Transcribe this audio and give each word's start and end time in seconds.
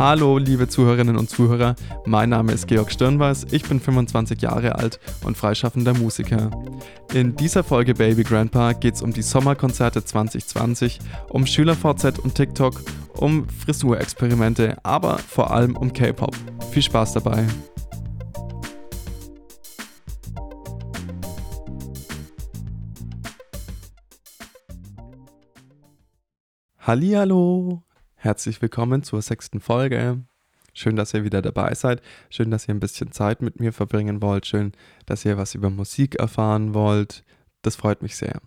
Hallo, 0.00 0.38
liebe 0.38 0.66
Zuhörerinnen 0.66 1.18
und 1.18 1.28
Zuhörer, 1.28 1.74
mein 2.06 2.30
Name 2.30 2.52
ist 2.52 2.66
Georg 2.66 2.90
Stirnweiß, 2.90 3.48
ich 3.50 3.64
bin 3.64 3.80
25 3.80 4.40
Jahre 4.40 4.76
alt 4.76 4.98
und 5.24 5.36
freischaffender 5.36 5.92
Musiker. 5.92 6.50
In 7.12 7.36
dieser 7.36 7.62
Folge 7.62 7.92
Baby 7.92 8.22
Grandpa 8.22 8.72
geht 8.72 8.94
es 8.94 9.02
um 9.02 9.12
die 9.12 9.20
Sommerkonzerte 9.20 10.02
2020, 10.02 11.00
um 11.28 11.44
SchülerVZ 11.44 12.18
und 12.18 12.34
TikTok, 12.34 12.80
um 13.18 13.46
Frisurexperimente, 13.50 14.78
aber 14.82 15.18
vor 15.18 15.50
allem 15.50 15.76
um 15.76 15.92
K-Pop. 15.92 16.34
Viel 16.70 16.82
Spaß 16.82 17.12
dabei! 17.12 17.46
Hallihallo! 26.78 27.82
Herzlich 28.22 28.60
willkommen 28.60 29.02
zur 29.02 29.22
sechsten 29.22 29.60
Folge. 29.60 30.18
Schön, 30.74 30.94
dass 30.94 31.14
ihr 31.14 31.24
wieder 31.24 31.40
dabei 31.40 31.72
seid. 31.72 32.02
Schön, 32.28 32.50
dass 32.50 32.68
ihr 32.68 32.74
ein 32.74 32.78
bisschen 32.78 33.12
Zeit 33.12 33.40
mit 33.40 33.60
mir 33.60 33.72
verbringen 33.72 34.20
wollt. 34.20 34.44
Schön, 34.44 34.72
dass 35.06 35.24
ihr 35.24 35.38
was 35.38 35.54
über 35.54 35.70
Musik 35.70 36.16
erfahren 36.16 36.74
wollt. 36.74 37.24
Das 37.62 37.76
freut 37.76 38.02
mich 38.02 38.16
sehr. 38.16 38.42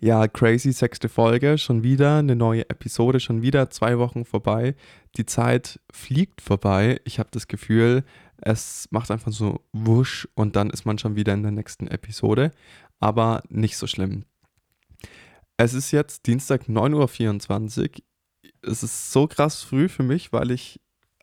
Ja, 0.00 0.26
crazy 0.28 0.72
sechste 0.72 1.10
Folge, 1.10 1.58
schon 1.58 1.82
wieder 1.82 2.20
eine 2.20 2.36
neue 2.36 2.62
Episode, 2.70 3.20
schon 3.20 3.42
wieder 3.42 3.68
zwei 3.68 3.98
Wochen 3.98 4.24
vorbei. 4.24 4.76
Die 5.18 5.26
Zeit 5.26 5.78
fliegt 5.92 6.40
vorbei. 6.40 7.02
Ich 7.04 7.18
habe 7.18 7.28
das 7.32 7.48
Gefühl, 7.48 8.02
es 8.38 8.88
macht 8.90 9.10
einfach 9.10 9.32
so 9.32 9.60
wusch 9.74 10.26
und 10.36 10.56
dann 10.56 10.70
ist 10.70 10.86
man 10.86 10.96
schon 10.96 11.16
wieder 11.16 11.34
in 11.34 11.42
der 11.42 11.52
nächsten 11.52 11.86
Episode. 11.86 12.50
Aber 12.98 13.42
nicht 13.50 13.76
so 13.76 13.86
schlimm. 13.86 14.24
Es 15.58 15.74
ist 15.74 15.90
jetzt 15.90 16.26
Dienstag 16.26 16.62
9.24 16.62 17.98
Uhr 17.98 18.04
es 18.66 18.82
ist 18.82 19.12
so 19.12 19.26
krass 19.26 19.62
früh 19.62 19.88
für 19.88 20.02
mich, 20.02 20.32
weil 20.32 20.50
ich 20.50 20.80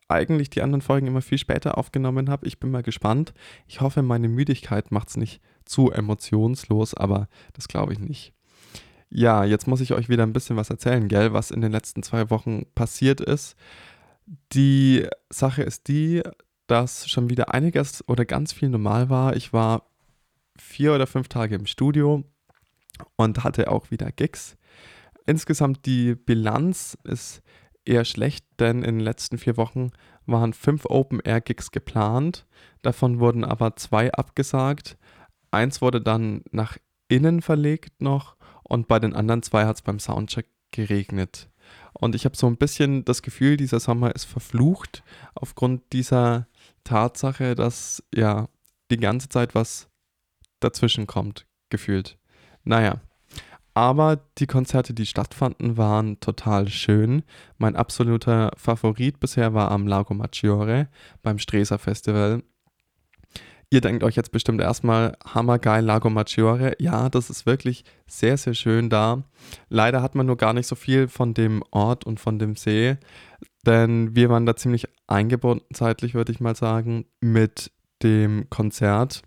eigentlich 0.07 0.49
die 0.49 0.61
anderen 0.61 0.81
Folgen 0.81 1.07
immer 1.07 1.21
viel 1.21 1.37
später 1.37 1.77
aufgenommen 1.77 2.29
habe. 2.29 2.45
Ich 2.45 2.59
bin 2.59 2.71
mal 2.71 2.83
gespannt. 2.83 3.33
Ich 3.67 3.81
hoffe, 3.81 4.01
meine 4.01 4.27
Müdigkeit 4.27 4.91
macht 4.91 5.09
es 5.09 5.17
nicht 5.17 5.41
zu 5.65 5.91
emotionslos, 5.91 6.93
aber 6.93 7.27
das 7.53 7.67
glaube 7.67 7.93
ich 7.93 7.99
nicht. 7.99 8.33
Ja, 9.09 9.43
jetzt 9.43 9.67
muss 9.67 9.81
ich 9.81 9.93
euch 9.93 10.09
wieder 10.09 10.23
ein 10.23 10.33
bisschen 10.33 10.57
was 10.57 10.69
erzählen, 10.69 11.07
gell, 11.07 11.33
was 11.33 11.51
in 11.51 11.61
den 11.61 11.71
letzten 11.71 12.03
zwei 12.03 12.29
Wochen 12.29 12.65
passiert 12.75 13.21
ist. 13.21 13.55
Die 14.53 15.07
Sache 15.29 15.63
ist 15.63 15.87
die, 15.87 16.23
dass 16.67 17.09
schon 17.09 17.29
wieder 17.29 17.53
einiges 17.53 18.07
oder 18.07 18.25
ganz 18.25 18.53
viel 18.53 18.69
normal 18.69 19.09
war. 19.09 19.35
Ich 19.35 19.51
war 19.51 19.89
vier 20.57 20.93
oder 20.93 21.07
fünf 21.07 21.27
Tage 21.27 21.55
im 21.55 21.65
Studio 21.65 22.23
und 23.15 23.43
hatte 23.43 23.69
auch 23.69 23.91
wieder 23.91 24.11
Gigs. 24.11 24.57
Insgesamt 25.25 25.85
die 25.85 26.15
Bilanz 26.15 26.97
ist 27.03 27.41
eher 27.85 28.05
schlecht, 28.05 28.45
denn 28.59 28.83
in 28.83 28.97
den 28.97 28.99
letzten 28.99 29.37
vier 29.37 29.57
Wochen 29.57 29.91
waren 30.25 30.53
fünf 30.53 30.85
Open-Air-Gigs 30.85 31.71
geplant. 31.71 32.47
Davon 32.81 33.19
wurden 33.19 33.43
aber 33.43 33.75
zwei 33.75 34.11
abgesagt. 34.11 34.97
Eins 35.51 35.81
wurde 35.81 36.01
dann 36.01 36.43
nach 36.51 36.77
innen 37.07 37.41
verlegt 37.41 38.01
noch 38.01 38.35
und 38.63 38.87
bei 38.87 38.99
den 38.99 39.13
anderen 39.13 39.43
zwei 39.43 39.65
hat 39.65 39.77
es 39.77 39.81
beim 39.81 39.99
Soundcheck 39.99 40.47
geregnet. 40.71 41.49
Und 41.93 42.15
ich 42.15 42.25
habe 42.25 42.37
so 42.37 42.47
ein 42.47 42.57
bisschen 42.57 43.05
das 43.05 43.21
Gefühl, 43.21 43.57
dieser 43.57 43.79
Sommer 43.79 44.15
ist 44.15 44.25
verflucht 44.25 45.03
aufgrund 45.35 45.93
dieser 45.93 46.47
Tatsache, 46.83 47.55
dass 47.55 48.03
ja 48.13 48.47
die 48.89 48.97
ganze 48.97 49.29
Zeit 49.29 49.55
was 49.55 49.89
dazwischen 50.59 51.07
kommt, 51.07 51.47
gefühlt. 51.69 52.17
Naja, 52.63 53.01
aber 53.73 54.19
die 54.37 54.47
Konzerte, 54.47 54.93
die 54.93 55.05
stattfanden, 55.05 55.77
waren 55.77 56.19
total 56.19 56.67
schön. 56.67 57.23
Mein 57.57 57.75
absoluter 57.75 58.51
Favorit 58.57 59.19
bisher 59.19 59.53
war 59.53 59.71
am 59.71 59.87
Lago 59.87 60.13
Maggiore 60.13 60.89
beim 61.23 61.39
Streser 61.39 61.77
Festival. 61.79 62.43
Ihr 63.73 63.79
denkt 63.79 64.03
euch 64.03 64.17
jetzt 64.17 64.33
bestimmt 64.33 64.59
erstmal, 64.59 65.15
hammergeil, 65.23 65.85
Lago 65.85 66.09
Maggiore. 66.09 66.75
Ja, 66.79 67.07
das 67.07 67.29
ist 67.29 67.45
wirklich 67.45 67.85
sehr, 68.05 68.35
sehr 68.35 68.53
schön 68.53 68.89
da. 68.89 69.23
Leider 69.69 70.01
hat 70.01 70.13
man 70.13 70.25
nur 70.25 70.35
gar 70.35 70.51
nicht 70.51 70.67
so 70.67 70.75
viel 70.75 71.07
von 71.07 71.33
dem 71.33 71.63
Ort 71.71 72.05
und 72.05 72.19
von 72.19 72.37
dem 72.37 72.57
See, 72.57 72.97
denn 73.65 74.13
wir 74.13 74.29
waren 74.29 74.45
da 74.45 74.57
ziemlich 74.57 74.87
eingebunden 75.07 75.73
zeitlich, 75.73 76.13
würde 76.13 76.33
ich 76.33 76.41
mal 76.41 76.55
sagen, 76.55 77.05
mit 77.21 77.71
dem 78.03 78.49
Konzert. 78.49 79.21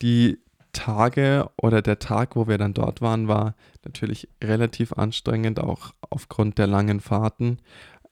Die 0.00 0.38
Tage 0.76 1.48
oder 1.60 1.80
der 1.80 1.98
Tag, 1.98 2.36
wo 2.36 2.46
wir 2.46 2.58
dann 2.58 2.74
dort 2.74 3.00
waren, 3.00 3.28
war 3.28 3.54
natürlich 3.82 4.28
relativ 4.44 4.92
anstrengend, 4.92 5.58
auch 5.58 5.92
aufgrund 6.10 6.58
der 6.58 6.66
langen 6.66 7.00
Fahrten. 7.00 7.58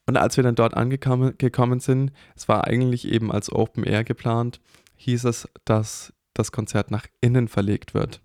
Und 0.06 0.16
als 0.16 0.36
wir 0.38 0.44
dann 0.44 0.54
dort 0.54 0.74
angekommen 0.74 1.80
sind, 1.80 2.12
es 2.34 2.48
war 2.48 2.64
eigentlich 2.64 3.06
eben 3.06 3.30
als 3.30 3.52
Open 3.52 3.84
Air 3.84 4.02
geplant, 4.02 4.60
hieß 4.96 5.24
es, 5.24 5.48
dass 5.66 6.14
das 6.32 6.52
Konzert 6.52 6.90
nach 6.90 7.06
innen 7.20 7.48
verlegt 7.48 7.92
wird. 7.92 8.20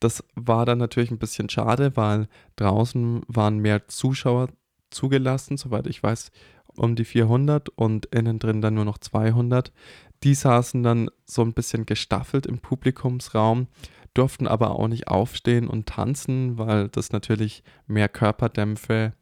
Das 0.00 0.24
war 0.34 0.64
dann 0.64 0.78
natürlich 0.78 1.10
ein 1.10 1.18
bisschen 1.18 1.50
schade, 1.50 1.94
weil 1.94 2.28
draußen 2.56 3.22
waren 3.28 3.58
mehr 3.58 3.86
Zuschauer 3.88 4.48
zugelassen, 4.90 5.56
soweit 5.58 5.86
ich 5.86 6.02
weiß, 6.02 6.30
um 6.76 6.96
die 6.96 7.04
400 7.04 7.68
und 7.68 8.06
innen 8.06 8.38
drin 8.38 8.62
dann 8.62 8.74
nur 8.74 8.84
noch 8.84 8.98
200. 8.98 9.72
Die 10.24 10.34
saßen 10.34 10.82
dann 10.82 11.10
so 11.26 11.42
ein 11.42 11.52
bisschen 11.52 11.86
gestaffelt 11.86 12.46
im 12.46 12.58
Publikumsraum, 12.58 13.68
durften 14.14 14.46
aber 14.46 14.70
auch 14.70 14.88
nicht 14.88 15.08
aufstehen 15.08 15.68
und 15.68 15.86
tanzen, 15.86 16.56
weil 16.56 16.88
das 16.88 17.12
natürlich 17.12 17.62
mehr 17.86 18.08
Körperdämpfe 18.08 19.12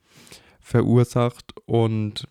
verursacht. 0.61 1.55
Und 1.67 2.29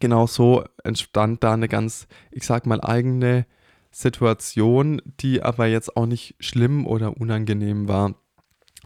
genau 0.00 0.26
so 0.26 0.64
entstand 0.82 1.44
da 1.44 1.54
eine 1.54 1.68
ganz, 1.68 2.08
ich 2.32 2.44
sag 2.44 2.66
mal, 2.66 2.80
eigene 2.80 3.46
Situation, 3.92 5.00
die 5.20 5.42
aber 5.42 5.66
jetzt 5.66 5.96
auch 5.96 6.06
nicht 6.06 6.34
schlimm 6.40 6.86
oder 6.86 7.16
unangenehm 7.16 7.86
war 7.86 8.14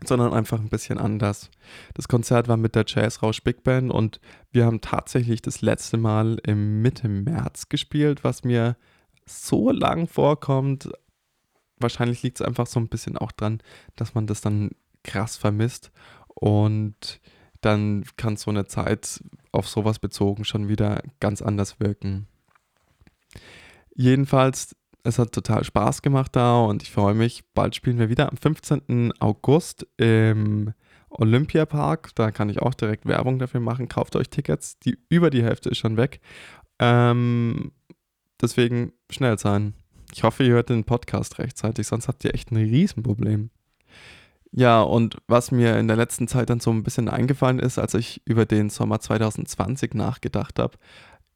sondern 0.05 0.33
einfach 0.33 0.61
ein 0.61 0.69
bisschen 0.69 0.99
anders. 0.99 1.51
Das 1.95 2.07
Konzert 2.09 2.47
war 2.47 2.57
mit 2.57 2.75
der 2.75 2.85
Jazzrausch 2.87 3.43
Big 3.43 3.65
Band 3.65 3.91
und 3.91 4.21
wir 4.53 4.65
haben 4.65 4.81
tatsächlich 4.81 5.43
das 5.43 5.61
letzte 5.61 5.97
Mal 5.97 6.39
im 6.45 6.83
Mitte 6.83 7.09
März 7.09 7.69
gespielt, 7.69 8.23
was 8.23 8.45
mir 8.45 8.77
so 9.29 9.71
lang 9.71 10.07
vorkommt. 10.07 10.91
Wahrscheinlich 11.79 12.23
liegt 12.23 12.41
es 12.41 12.47
einfach 12.47 12.67
so 12.67 12.81
ein 12.81 12.89
bisschen 12.89 13.17
auch 13.17 13.33
dran, 13.33 13.63
dass 13.97 14.15
man 14.15 14.27
das 14.27 14.41
dann 14.41 14.71
krass 15.05 15.37
vermisst 15.37 15.93
und 16.29 17.21
dann 17.61 18.05
kann 18.17 18.37
so 18.37 18.51
eine 18.51 18.67
Zeit 18.67 19.23
auf 19.53 19.69
sowas 19.69 19.99
bezogen 19.99 20.45
schon 20.45 20.69
wieder 20.69 21.03
ganz 21.21 21.43
anders 21.43 21.81
wirken. 21.81 22.27
Jedenfalls 23.95 24.77
es 25.05 25.19
hat 25.19 25.33
total 25.33 25.65
Spaß 25.65 26.03
gemacht 26.03 26.37
da 26.37 26.61
und 26.61 26.83
ich 26.83 26.91
freue 26.91 27.15
mich. 27.15 27.45
Bald 27.55 27.75
spielen 27.75 27.99
wir 27.99 28.09
wieder 28.09 28.31
am 28.31 28.37
15. 28.37 29.13
August 29.21 29.87
im 29.97 30.75
Olympiapark. 31.09 32.15
Da 32.15 32.31
kann 32.31 32.51
ich 32.51 32.61
auch 32.61 32.75
direkt 32.75 33.07
Werbung 33.07 33.39
dafür 33.39 33.61
machen. 33.61 33.89
Kauft 33.89 34.17
euch 34.17 34.29
Tickets. 34.29 34.79
Die, 34.81 34.99
über 35.09 35.31
die 35.31 35.43
Hälfte 35.43 35.71
ist 35.71 35.79
schon 35.79 35.97
weg. 35.97 36.21
Ähm, 36.79 37.73
deswegen 38.41 38.93
schnell 39.11 39.39
sein. 39.39 39.75
Ich 40.13 40.23
hoffe, 40.23 40.45
ihr 40.45 40.53
hört 40.53 40.71
den 40.71 40.85
Podcast 40.85 41.39
rechtzeitig, 41.39 41.87
sonst 41.87 42.09
habt 42.09 42.25
ihr 42.25 42.35
echt 42.35 42.51
ein 42.51 42.57
Riesenproblem. 42.57 43.51
Ja, 44.51 44.81
und 44.81 45.19
was 45.27 45.51
mir 45.51 45.79
in 45.79 45.89
der 45.89 45.97
letzten 45.97 46.27
Zeit 46.27 46.49
dann 46.49 46.61
so 46.61 46.71
ein 46.71 46.83
bisschen 46.83 47.09
eingefallen 47.09 47.59
ist, 47.59 47.79
als 47.79 47.95
ich 47.95 48.23
über 48.25 48.47
den 48.47 48.71
Sommer 48.71 49.01
2020 49.01 49.95
nachgedacht 49.95 50.59
habe, 50.59 50.79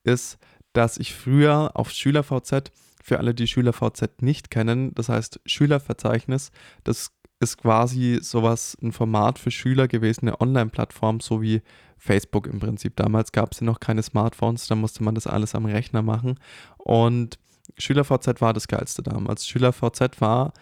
ist, 0.04 0.38
dass 0.72 0.96
ich 0.96 1.14
früher 1.14 1.72
auf 1.74 1.90
SchülerVZ 1.90 2.72
für 3.02 3.18
alle, 3.18 3.34
die 3.34 3.46
SchülerVZ 3.46 4.22
nicht 4.22 4.50
kennen, 4.50 4.94
das 4.94 5.08
heißt 5.08 5.40
Schülerverzeichnis, 5.44 6.52
das 6.84 7.12
ist 7.42 7.58
quasi 7.58 8.20
sowas, 8.22 8.76
ein 8.80 8.92
Format 8.92 9.38
für 9.38 9.50
Schüler 9.50 9.88
gewesen, 9.88 10.28
eine 10.28 10.40
Online-Plattform, 10.40 11.20
so 11.20 11.42
wie 11.42 11.62
Facebook 11.98 12.46
im 12.46 12.60
Prinzip. 12.60 12.96
Damals 12.96 13.32
gab 13.32 13.52
es 13.52 13.60
ja 13.60 13.66
noch 13.66 13.80
keine 13.80 14.02
Smartphones, 14.02 14.66
da 14.66 14.74
musste 14.74 15.02
man 15.04 15.14
das 15.14 15.26
alles 15.26 15.54
am 15.54 15.66
Rechner 15.66 16.02
machen. 16.02 16.38
Und 16.78 17.38
SchülerVZ 17.78 18.40
war 18.40 18.52
das 18.52 18.68
Geilste 18.68 19.02
damals. 19.02 19.46
SchülerVZ 19.46 20.20
war 20.20 20.52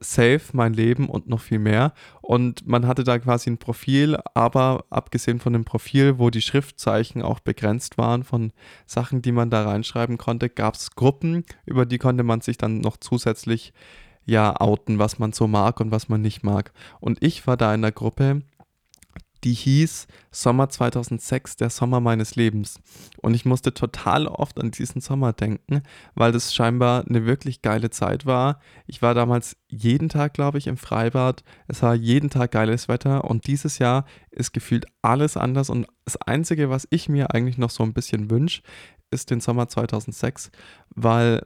safe, 0.00 0.40
mein 0.52 0.74
Leben 0.74 1.08
und 1.08 1.28
noch 1.28 1.40
viel 1.40 1.58
mehr. 1.58 1.92
Und 2.20 2.66
man 2.66 2.86
hatte 2.86 3.04
da 3.04 3.18
quasi 3.18 3.50
ein 3.50 3.58
Profil, 3.58 4.18
aber 4.34 4.84
abgesehen 4.90 5.40
von 5.40 5.52
dem 5.52 5.64
Profil, 5.64 6.18
wo 6.18 6.30
die 6.30 6.42
Schriftzeichen 6.42 7.22
auch 7.22 7.40
begrenzt 7.40 7.98
waren 7.98 8.24
von 8.24 8.52
Sachen, 8.86 9.22
die 9.22 9.32
man 9.32 9.50
da 9.50 9.62
reinschreiben 9.62 10.18
konnte, 10.18 10.48
gab 10.48 10.74
es 10.74 10.94
Gruppen, 10.94 11.44
über 11.66 11.86
die 11.86 11.98
konnte 11.98 12.24
man 12.24 12.40
sich 12.40 12.58
dann 12.58 12.80
noch 12.80 12.96
zusätzlich 12.96 13.72
ja 14.24 14.60
outen, 14.60 14.98
was 14.98 15.18
man 15.18 15.32
so 15.32 15.46
mag 15.46 15.80
und 15.80 15.90
was 15.90 16.08
man 16.08 16.20
nicht 16.20 16.42
mag. 16.42 16.72
Und 17.00 17.22
ich 17.22 17.46
war 17.46 17.56
da 17.56 17.74
in 17.74 17.82
der 17.82 17.92
Gruppe, 17.92 18.42
die 19.44 19.54
hieß 19.54 20.06
Sommer 20.30 20.68
2006, 20.68 21.56
der 21.56 21.68
Sommer 21.68 22.00
meines 22.00 22.36
Lebens. 22.36 22.80
Und 23.20 23.34
ich 23.34 23.44
musste 23.44 23.74
total 23.74 24.28
oft 24.28 24.60
an 24.60 24.70
diesen 24.70 25.00
Sommer 25.00 25.32
denken, 25.32 25.82
weil 26.14 26.30
das 26.30 26.54
scheinbar 26.54 27.04
eine 27.08 27.26
wirklich 27.26 27.60
geile 27.60 27.90
Zeit 27.90 28.24
war. 28.24 28.60
Ich 28.86 29.02
war 29.02 29.14
damals 29.14 29.56
jeden 29.68 30.08
Tag, 30.08 30.34
glaube 30.34 30.58
ich, 30.58 30.68
im 30.68 30.76
Freibad. 30.76 31.42
Es 31.66 31.82
war 31.82 31.94
jeden 31.94 32.30
Tag 32.30 32.52
geiles 32.52 32.88
Wetter 32.88 33.24
und 33.24 33.46
dieses 33.46 33.78
Jahr 33.78 34.04
ist 34.30 34.52
gefühlt 34.52 34.86
alles 35.02 35.36
anders. 35.36 35.70
Und 35.70 35.88
das 36.04 36.16
Einzige, 36.16 36.70
was 36.70 36.86
ich 36.90 37.08
mir 37.08 37.34
eigentlich 37.34 37.58
noch 37.58 37.70
so 37.70 37.82
ein 37.82 37.94
bisschen 37.94 38.30
wünsche, 38.30 38.62
ist 39.10 39.30
den 39.30 39.40
Sommer 39.40 39.68
2006, 39.68 40.50
weil 40.94 41.44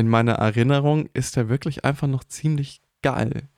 in 0.00 0.08
meiner 0.08 0.34
Erinnerung 0.34 1.08
ist 1.12 1.36
er 1.36 1.48
wirklich 1.48 1.84
einfach 1.84 2.08
noch 2.08 2.24
ziemlich 2.24 2.82
geil. 3.02 3.48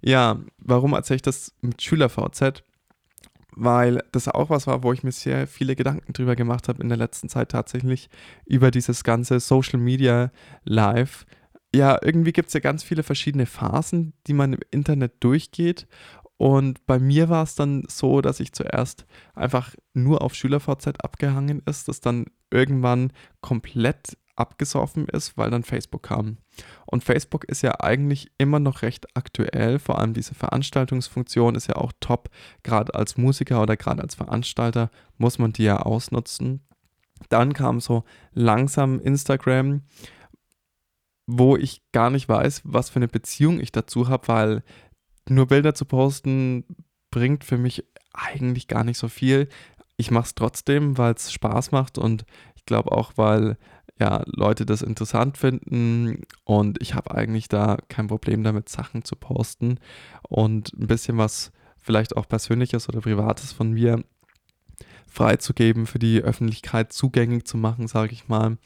Ja, 0.00 0.38
warum 0.58 0.92
erzähle 0.92 1.16
ich 1.16 1.22
das 1.22 1.54
mit 1.60 1.82
Schüler-VZ? 1.82 2.62
weil 3.56 4.02
das 4.12 4.28
auch 4.28 4.50
was 4.50 4.66
war, 4.66 4.82
wo 4.82 4.92
ich 4.92 5.02
mir 5.02 5.12
sehr 5.12 5.46
viele 5.46 5.76
Gedanken 5.76 6.12
drüber 6.12 6.36
gemacht 6.36 6.68
habe 6.68 6.82
in 6.82 6.88
der 6.88 6.98
letzten 6.98 7.28
Zeit 7.28 7.50
tatsächlich 7.50 8.08
über 8.46 8.70
dieses 8.70 9.04
ganze 9.04 9.40
Social 9.40 9.78
Media 9.78 10.30
Live. 10.64 11.26
Ja, 11.74 11.98
irgendwie 12.02 12.32
gibt 12.32 12.48
es 12.48 12.54
ja 12.54 12.60
ganz 12.60 12.82
viele 12.82 13.02
verschiedene 13.02 13.46
Phasen, 13.46 14.12
die 14.26 14.32
man 14.32 14.54
im 14.54 14.60
Internet 14.70 15.14
durchgeht. 15.20 15.86
Und 16.36 16.86
bei 16.86 16.98
mir 16.98 17.28
war 17.28 17.42
es 17.42 17.54
dann 17.54 17.84
so, 17.86 18.22
dass 18.22 18.40
ich 18.40 18.52
zuerst 18.52 19.04
einfach 19.34 19.74
nur 19.92 20.22
auf 20.22 20.34
SchülerVZ 20.34 21.04
abgehangen 21.04 21.62
ist, 21.66 21.88
das 21.88 22.00
dann 22.00 22.26
irgendwann 22.50 23.12
komplett 23.42 24.16
abgesoffen 24.40 25.06
ist, 25.06 25.36
weil 25.36 25.50
dann 25.50 25.62
Facebook 25.62 26.02
kam. 26.04 26.38
Und 26.86 27.04
Facebook 27.04 27.44
ist 27.44 27.62
ja 27.62 27.80
eigentlich 27.80 28.32
immer 28.38 28.58
noch 28.58 28.82
recht 28.82 29.16
aktuell, 29.16 29.78
vor 29.78 29.98
allem 29.98 30.14
diese 30.14 30.34
Veranstaltungsfunktion 30.34 31.54
ist 31.54 31.68
ja 31.68 31.76
auch 31.76 31.92
top. 32.00 32.30
Gerade 32.62 32.94
als 32.94 33.16
Musiker 33.16 33.62
oder 33.62 33.76
gerade 33.76 34.02
als 34.02 34.14
Veranstalter 34.14 34.90
muss 35.18 35.38
man 35.38 35.52
die 35.52 35.64
ja 35.64 35.78
ausnutzen. 35.78 36.66
Dann 37.28 37.52
kam 37.52 37.80
so 37.80 38.04
langsam 38.32 38.98
Instagram, 39.00 39.82
wo 41.26 41.56
ich 41.56 41.82
gar 41.92 42.10
nicht 42.10 42.28
weiß, 42.28 42.62
was 42.64 42.90
für 42.90 42.96
eine 42.96 43.08
Beziehung 43.08 43.60
ich 43.60 43.72
dazu 43.72 44.08
habe, 44.08 44.28
weil 44.28 44.62
nur 45.28 45.46
Bilder 45.46 45.74
zu 45.74 45.84
posten 45.84 46.64
bringt 47.10 47.44
für 47.44 47.58
mich 47.58 47.84
eigentlich 48.12 48.68
gar 48.68 48.84
nicht 48.84 48.98
so 48.98 49.08
viel. 49.08 49.48
Ich 49.96 50.10
mache 50.10 50.26
es 50.26 50.34
trotzdem, 50.34 50.98
weil 50.98 51.14
es 51.14 51.32
Spaß 51.32 51.72
macht 51.72 51.98
und 51.98 52.24
ich 52.56 52.64
glaube 52.64 52.92
auch, 52.92 53.12
weil 53.16 53.58
ja, 54.00 54.22
Leute 54.26 54.64
das 54.64 54.82
interessant 54.82 55.36
finden 55.36 56.22
und 56.44 56.80
ich 56.80 56.94
habe 56.94 57.14
eigentlich 57.14 57.48
da 57.48 57.76
kein 57.88 58.06
Problem 58.06 58.42
damit, 58.42 58.68
Sachen 58.68 59.04
zu 59.04 59.14
posten 59.14 59.78
und 60.22 60.72
ein 60.72 60.86
bisschen 60.86 61.18
was 61.18 61.52
vielleicht 61.76 62.16
auch 62.16 62.26
Persönliches 62.26 62.88
oder 62.88 63.00
Privates 63.00 63.52
von 63.52 63.72
mir 63.72 64.02
freizugeben, 65.06 65.86
für 65.86 65.98
die 65.98 66.22
Öffentlichkeit 66.22 66.92
zugänglich 66.92 67.44
zu 67.44 67.58
machen, 67.58 67.88
sage 67.88 68.12
ich 68.12 68.28
mal. 68.28 68.56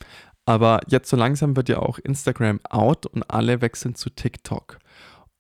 Aber 0.47 0.81
jetzt 0.89 1.09
so 1.11 1.17
langsam 1.17 1.57
wird 1.57 1.69
ja 1.69 1.79
auch 1.79 1.99
Instagram 1.99 2.61
out 2.69 3.07
und 3.07 3.29
alle 3.31 3.61
wechseln 3.61 3.95
zu 3.95 4.11
TikTok. 4.11 4.79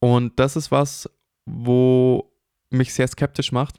Und 0.01 0.41
das 0.41 0.57
ist 0.57 0.71
was, 0.71 1.09
wo 1.45 2.33
mich 2.71 2.95
sehr 2.95 3.07
skeptisch 3.07 3.53
macht, 3.53 3.79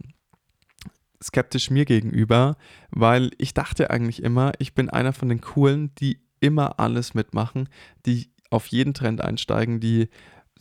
skeptisch 1.26 1.72
mir 1.72 1.86
gegenüber, 1.86 2.56
weil 2.92 3.32
ich 3.38 3.54
dachte 3.54 3.90
eigentlich 3.90 4.22
immer, 4.22 4.52
ich 4.60 4.76
bin 4.76 4.90
einer 4.90 5.14
von 5.14 5.30
den 5.30 5.42
Coolen, 5.42 5.94
die 5.96 6.20
immer 6.40 6.80
alles 6.80 7.14
mitmachen, 7.14 7.70
die 8.06 8.32
auf 8.52 8.68
jeden 8.68 8.94
Trend 8.94 9.22
einsteigen, 9.22 9.80
die 9.80 10.10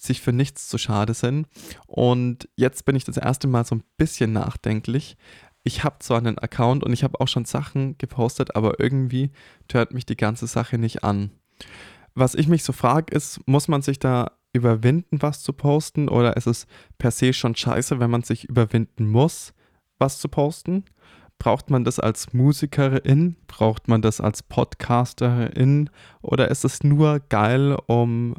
sich 0.00 0.20
für 0.20 0.32
nichts 0.32 0.68
zu 0.68 0.78
schade 0.78 1.14
sind. 1.14 1.46
Und 1.86 2.48
jetzt 2.56 2.84
bin 2.84 2.96
ich 2.96 3.04
das 3.04 3.16
erste 3.16 3.46
Mal 3.46 3.64
so 3.64 3.76
ein 3.76 3.84
bisschen 3.96 4.32
nachdenklich. 4.32 5.16
Ich 5.62 5.84
habe 5.84 5.96
zwar 6.00 6.18
einen 6.18 6.38
Account 6.38 6.82
und 6.82 6.92
ich 6.92 7.04
habe 7.04 7.20
auch 7.20 7.28
schon 7.28 7.44
Sachen 7.44 7.96
gepostet, 7.98 8.56
aber 8.56 8.80
irgendwie 8.80 9.30
hört 9.70 9.94
mich 9.94 10.06
die 10.06 10.16
ganze 10.16 10.46
Sache 10.46 10.78
nicht 10.78 11.04
an. 11.04 11.30
Was 12.14 12.34
ich 12.34 12.48
mich 12.48 12.64
so 12.64 12.72
frage, 12.72 13.14
ist, 13.14 13.40
muss 13.46 13.68
man 13.68 13.82
sich 13.82 13.98
da 13.98 14.32
überwinden, 14.52 15.20
was 15.20 15.42
zu 15.42 15.52
posten, 15.52 16.08
oder 16.08 16.36
ist 16.36 16.46
es 16.46 16.66
per 16.96 17.10
se 17.10 17.32
schon 17.32 17.56
scheiße, 17.56 17.98
wenn 17.98 18.10
man 18.10 18.22
sich 18.22 18.44
überwinden 18.44 19.08
muss? 19.08 19.52
Was 19.98 20.18
zu 20.18 20.28
posten? 20.28 20.84
Braucht 21.38 21.70
man 21.70 21.84
das 21.84 21.98
als 21.98 22.32
Musikerin? 22.32 23.36
Braucht 23.46 23.88
man 23.88 24.02
das 24.02 24.20
als 24.20 24.42
Podcasterin? 24.42 25.90
Oder 26.22 26.50
ist 26.50 26.64
es 26.64 26.82
nur 26.82 27.20
geil, 27.28 27.76
um 27.86 28.36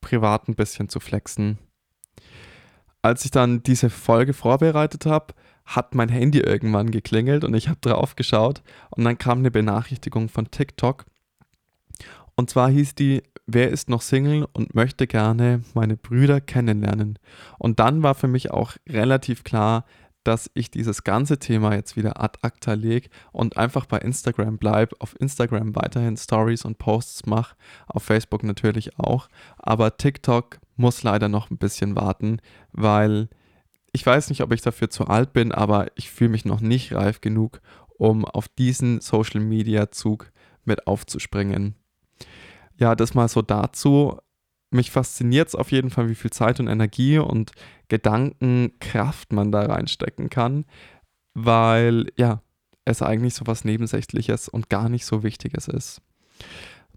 privat 0.00 0.48
ein 0.48 0.54
bisschen 0.54 0.88
zu 0.88 1.00
flexen? 1.00 1.58
Als 3.02 3.24
ich 3.24 3.30
dann 3.30 3.62
diese 3.62 3.90
Folge 3.90 4.32
vorbereitet 4.32 5.06
habe, 5.06 5.34
hat 5.66 5.94
mein 5.94 6.08
Handy 6.08 6.40
irgendwann 6.40 6.90
geklingelt 6.90 7.44
und 7.44 7.54
ich 7.54 7.68
habe 7.68 7.78
drauf 7.80 8.16
geschaut 8.16 8.62
und 8.90 9.04
dann 9.04 9.18
kam 9.18 9.38
eine 9.38 9.50
Benachrichtigung 9.50 10.28
von 10.28 10.50
TikTok. 10.50 11.06
Und 12.36 12.50
zwar 12.50 12.68
hieß 12.68 12.94
die, 12.94 13.22
wer 13.46 13.70
ist 13.70 13.88
noch 13.88 14.02
Single 14.02 14.46
und 14.52 14.74
möchte 14.74 15.06
gerne 15.06 15.62
meine 15.74 15.96
Brüder 15.96 16.40
kennenlernen? 16.40 17.18
Und 17.58 17.80
dann 17.80 18.02
war 18.02 18.14
für 18.14 18.28
mich 18.28 18.50
auch 18.50 18.72
relativ 18.88 19.44
klar, 19.44 19.84
dass 20.24 20.50
ich 20.54 20.70
dieses 20.70 21.04
ganze 21.04 21.38
Thema 21.38 21.74
jetzt 21.74 21.96
wieder 21.96 22.20
ad 22.20 22.38
acta 22.42 22.72
lege 22.72 23.08
und 23.32 23.56
einfach 23.56 23.86
bei 23.86 23.98
Instagram 23.98 24.58
bleibe, 24.58 24.96
auf 24.98 25.18
Instagram 25.20 25.76
weiterhin 25.76 26.16
Stories 26.16 26.64
und 26.64 26.78
Posts 26.78 27.26
mache, 27.26 27.56
auf 27.86 28.02
Facebook 28.02 28.42
natürlich 28.42 28.98
auch, 28.98 29.28
aber 29.58 29.96
TikTok 29.96 30.58
muss 30.76 31.02
leider 31.02 31.28
noch 31.28 31.50
ein 31.50 31.58
bisschen 31.58 31.94
warten, 31.94 32.40
weil 32.72 33.28
ich 33.92 34.04
weiß 34.04 34.28
nicht, 34.28 34.42
ob 34.42 34.52
ich 34.52 34.60
dafür 34.60 34.90
zu 34.90 35.06
alt 35.06 35.32
bin, 35.32 35.52
aber 35.52 35.86
ich 35.94 36.10
fühle 36.10 36.30
mich 36.30 36.44
noch 36.44 36.60
nicht 36.60 36.92
reif 36.92 37.20
genug, 37.20 37.60
um 37.96 38.24
auf 38.24 38.48
diesen 38.48 39.00
Social 39.00 39.40
Media 39.40 39.92
Zug 39.92 40.32
mit 40.64 40.86
aufzuspringen. 40.88 41.76
Ja, 42.76 42.96
das 42.96 43.14
mal 43.14 43.28
so 43.28 43.40
dazu 43.40 44.18
mich 44.74 44.90
fasziniert 44.90 45.48
es 45.48 45.54
auf 45.54 45.70
jeden 45.72 45.90
Fall, 45.90 46.08
wie 46.08 46.14
viel 46.14 46.30
Zeit 46.30 46.60
und 46.60 46.68
Energie 46.68 47.18
und 47.18 47.52
Gedankenkraft 47.88 49.32
man 49.32 49.52
da 49.52 49.62
reinstecken 49.62 50.30
kann, 50.30 50.64
weil 51.34 52.06
ja, 52.16 52.42
es 52.84 53.02
eigentlich 53.02 53.34
so 53.34 53.46
was 53.46 53.64
Nebensächliches 53.64 54.48
und 54.48 54.68
gar 54.68 54.88
nicht 54.88 55.06
so 55.06 55.22
Wichtiges 55.22 55.68
ist. 55.68 56.02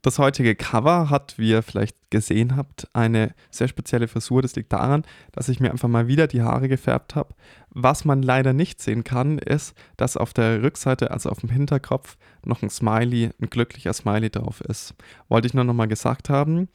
Das 0.03 0.19
heutige 0.19 0.55
Cover 0.55 1.09
hat, 1.09 1.37
wie 1.39 1.49
ihr 1.49 1.63
vielleicht 1.63 1.97
gesehen 2.11 2.55
habt, 2.55 2.87
eine 2.93 3.33
sehr 3.49 3.67
spezielle 3.67 4.07
Frisur. 4.07 4.41
Das 4.41 4.55
liegt 4.55 4.71
daran, 4.71 5.03
dass 5.31 5.49
ich 5.49 5.59
mir 5.59 5.71
einfach 5.71 5.87
mal 5.87 6.07
wieder 6.07 6.27
die 6.27 6.43
Haare 6.43 6.69
gefärbt 6.69 7.15
habe. 7.15 7.33
Was 7.71 8.05
man 8.05 8.21
leider 8.21 8.53
nicht 8.53 8.79
sehen 8.79 9.03
kann, 9.03 9.39
ist, 9.39 9.73
dass 9.97 10.15
auf 10.15 10.33
der 10.33 10.61
Rückseite, 10.61 11.11
also 11.11 11.29
auf 11.29 11.39
dem 11.39 11.49
Hinterkopf, 11.49 12.17
noch 12.45 12.61
ein 12.61 12.69
Smiley, 12.69 13.31
ein 13.41 13.49
glücklicher 13.49 13.91
Smiley 13.91 14.29
drauf 14.29 14.61
ist. 14.61 14.93
Wollte 15.29 15.47
ich 15.47 15.53
nur 15.55 15.63
nochmal 15.63 15.87
gesagt 15.87 16.29
haben 16.29 16.69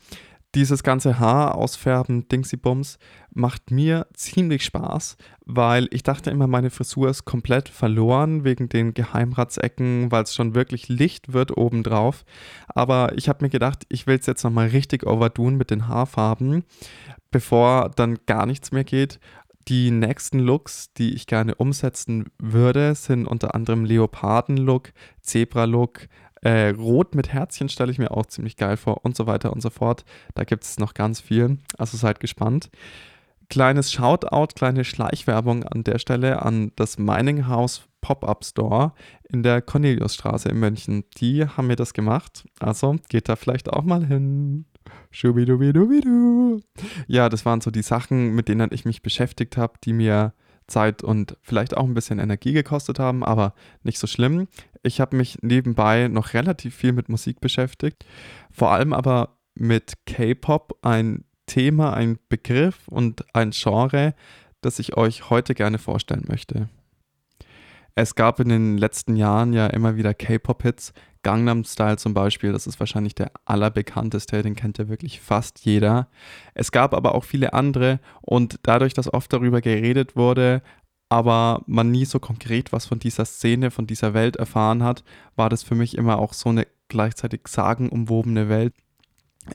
dieses 0.54 0.82
ganze 0.82 1.18
Haar 1.18 1.54
ausfärben, 1.54 2.28
Dingsy-Bums, 2.28 2.98
macht 3.34 3.70
mir 3.70 4.06
ziemlich 4.12 4.64
Spaß, 4.64 5.16
weil 5.46 5.88
ich 5.90 6.02
dachte 6.02 6.30
immer, 6.30 6.46
meine 6.46 6.70
Frisur 6.70 7.08
ist 7.08 7.24
komplett 7.24 7.68
verloren 7.68 8.44
wegen 8.44 8.68
den 8.68 8.92
Geheimratsecken, 8.92 10.12
weil 10.12 10.24
es 10.24 10.34
schon 10.34 10.54
wirklich 10.54 10.88
Licht 10.88 11.32
wird 11.32 11.56
obendrauf. 11.56 12.24
Aber 12.68 13.16
ich 13.16 13.28
habe 13.28 13.44
mir 13.44 13.50
gedacht, 13.50 13.84
ich 13.88 14.06
will 14.06 14.18
es 14.18 14.26
jetzt 14.26 14.44
nochmal 14.44 14.68
richtig 14.68 15.06
overdoen 15.06 15.56
mit 15.56 15.70
den 15.70 15.88
Haarfarben, 15.88 16.64
bevor 17.30 17.90
dann 17.90 18.18
gar 18.26 18.44
nichts 18.46 18.72
mehr 18.72 18.84
geht. 18.84 19.18
Die 19.68 19.90
nächsten 19.90 20.40
Looks, 20.40 20.92
die 20.92 21.14
ich 21.14 21.26
gerne 21.26 21.54
umsetzen 21.54 22.26
würde, 22.38 22.94
sind 22.94 23.26
unter 23.26 23.54
anderem 23.54 23.84
Leoparden-Look, 23.84 24.92
Zebra-Look, 25.20 26.08
äh, 26.42 26.70
Rot 26.70 27.14
mit 27.14 27.32
Herzchen 27.32 27.68
stelle 27.68 27.92
ich 27.92 27.98
mir 27.98 28.10
auch 28.10 28.26
ziemlich 28.26 28.56
geil 28.56 28.76
vor 28.76 29.04
und 29.04 29.16
so 29.16 29.26
weiter 29.26 29.52
und 29.52 29.60
so 29.60 29.70
fort. 29.70 30.04
Da 30.34 30.44
gibt 30.44 30.64
es 30.64 30.78
noch 30.78 30.94
ganz 30.94 31.20
viel. 31.20 31.58
Also 31.78 31.96
seid 31.96 32.20
gespannt. 32.20 32.70
Kleines 33.48 33.92
Shoutout, 33.92 34.54
kleine 34.54 34.84
Schleichwerbung 34.84 35.64
an 35.64 35.84
der 35.84 35.98
Stelle 35.98 36.42
an 36.42 36.72
das 36.76 36.98
Mining 36.98 37.46
House 37.46 37.82
Pop-Up 38.00 38.44
Store 38.44 38.92
in 39.28 39.42
der 39.42 39.62
Corneliusstraße 39.62 40.48
in 40.48 40.58
München. 40.58 41.04
Die 41.18 41.46
haben 41.46 41.68
mir 41.68 41.76
das 41.76 41.94
gemacht. 41.94 42.44
Also 42.60 42.96
geht 43.08 43.28
da 43.28 43.36
vielleicht 43.36 43.72
auch 43.72 43.84
mal 43.84 44.04
hin. 44.04 44.64
Schubidubidubidu. 45.10 46.60
Ja, 47.06 47.28
das 47.28 47.46
waren 47.46 47.60
so 47.60 47.70
die 47.70 47.82
Sachen, 47.82 48.34
mit 48.34 48.48
denen 48.48 48.70
ich 48.72 48.84
mich 48.84 49.02
beschäftigt 49.02 49.56
habe, 49.56 49.74
die 49.84 49.92
mir 49.92 50.32
Zeit 50.66 51.02
und 51.04 51.36
vielleicht 51.42 51.76
auch 51.76 51.84
ein 51.84 51.94
bisschen 51.94 52.18
Energie 52.18 52.52
gekostet 52.52 52.98
haben, 52.98 53.22
aber 53.22 53.54
nicht 53.82 53.98
so 53.98 54.06
schlimm. 54.06 54.48
Ich 54.82 55.00
habe 55.00 55.16
mich 55.16 55.38
nebenbei 55.42 56.08
noch 56.08 56.34
relativ 56.34 56.74
viel 56.74 56.92
mit 56.92 57.08
Musik 57.08 57.40
beschäftigt, 57.40 58.04
vor 58.50 58.72
allem 58.72 58.92
aber 58.92 59.38
mit 59.54 59.94
K-Pop, 60.06 60.78
ein 60.82 61.24
Thema, 61.46 61.92
ein 61.92 62.18
Begriff 62.28 62.88
und 62.88 63.24
ein 63.34 63.50
Genre, 63.50 64.14
das 64.60 64.78
ich 64.78 64.96
euch 64.96 65.30
heute 65.30 65.54
gerne 65.54 65.78
vorstellen 65.78 66.24
möchte. 66.28 66.68
Es 67.94 68.14
gab 68.14 68.40
in 68.40 68.48
den 68.48 68.78
letzten 68.78 69.16
Jahren 69.16 69.52
ja 69.52 69.66
immer 69.66 69.96
wieder 69.96 70.14
K-Pop-Hits, 70.14 70.94
Gangnam 71.22 71.62
Style 71.64 71.98
zum 71.98 72.14
Beispiel, 72.14 72.52
das 72.52 72.66
ist 72.66 72.80
wahrscheinlich 72.80 73.14
der 73.14 73.30
allerbekannteste, 73.44 74.42
den 74.42 74.56
kennt 74.56 74.78
ja 74.78 74.88
wirklich 74.88 75.20
fast 75.20 75.64
jeder. 75.64 76.08
Es 76.54 76.72
gab 76.72 76.94
aber 76.94 77.14
auch 77.14 77.24
viele 77.24 77.52
andere 77.52 78.00
und 78.22 78.58
dadurch, 78.64 78.94
dass 78.94 79.12
oft 79.12 79.32
darüber 79.32 79.60
geredet 79.60 80.16
wurde, 80.16 80.62
aber 81.12 81.62
man 81.66 81.90
nie 81.90 82.06
so 82.06 82.18
konkret 82.18 82.72
was 82.72 82.86
von 82.86 82.98
dieser 82.98 83.26
Szene, 83.26 83.70
von 83.70 83.86
dieser 83.86 84.14
Welt 84.14 84.36
erfahren 84.36 84.82
hat, 84.82 85.04
war 85.36 85.50
das 85.50 85.62
für 85.62 85.74
mich 85.74 85.98
immer 85.98 86.18
auch 86.18 86.32
so 86.32 86.48
eine 86.48 86.66
gleichzeitig 86.88 87.42
sagenumwobene 87.48 88.48
Welt. 88.48 88.72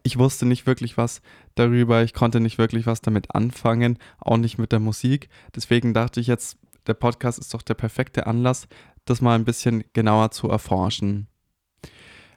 Ich 0.03 0.19
wusste 0.19 0.45
nicht 0.45 0.67
wirklich 0.67 0.97
was 0.97 1.23
darüber, 1.55 2.03
ich 2.03 2.13
konnte 2.13 2.41
nicht 2.41 2.59
wirklich 2.59 2.85
was 2.85 3.01
damit 3.01 3.33
anfangen, 3.33 3.97
auch 4.19 4.37
nicht 4.37 4.59
mit 4.59 4.71
der 4.71 4.79
Musik. 4.79 5.29
Deswegen 5.55 5.95
dachte 5.95 6.19
ich 6.19 6.27
jetzt, 6.27 6.59
der 6.85 6.93
Podcast 6.93 7.39
ist 7.39 7.51
doch 7.55 7.63
der 7.63 7.73
perfekte 7.73 8.27
Anlass, 8.27 8.67
das 9.05 9.21
mal 9.21 9.33
ein 9.33 9.45
bisschen 9.45 9.83
genauer 9.93 10.29
zu 10.29 10.49
erforschen. 10.49 11.25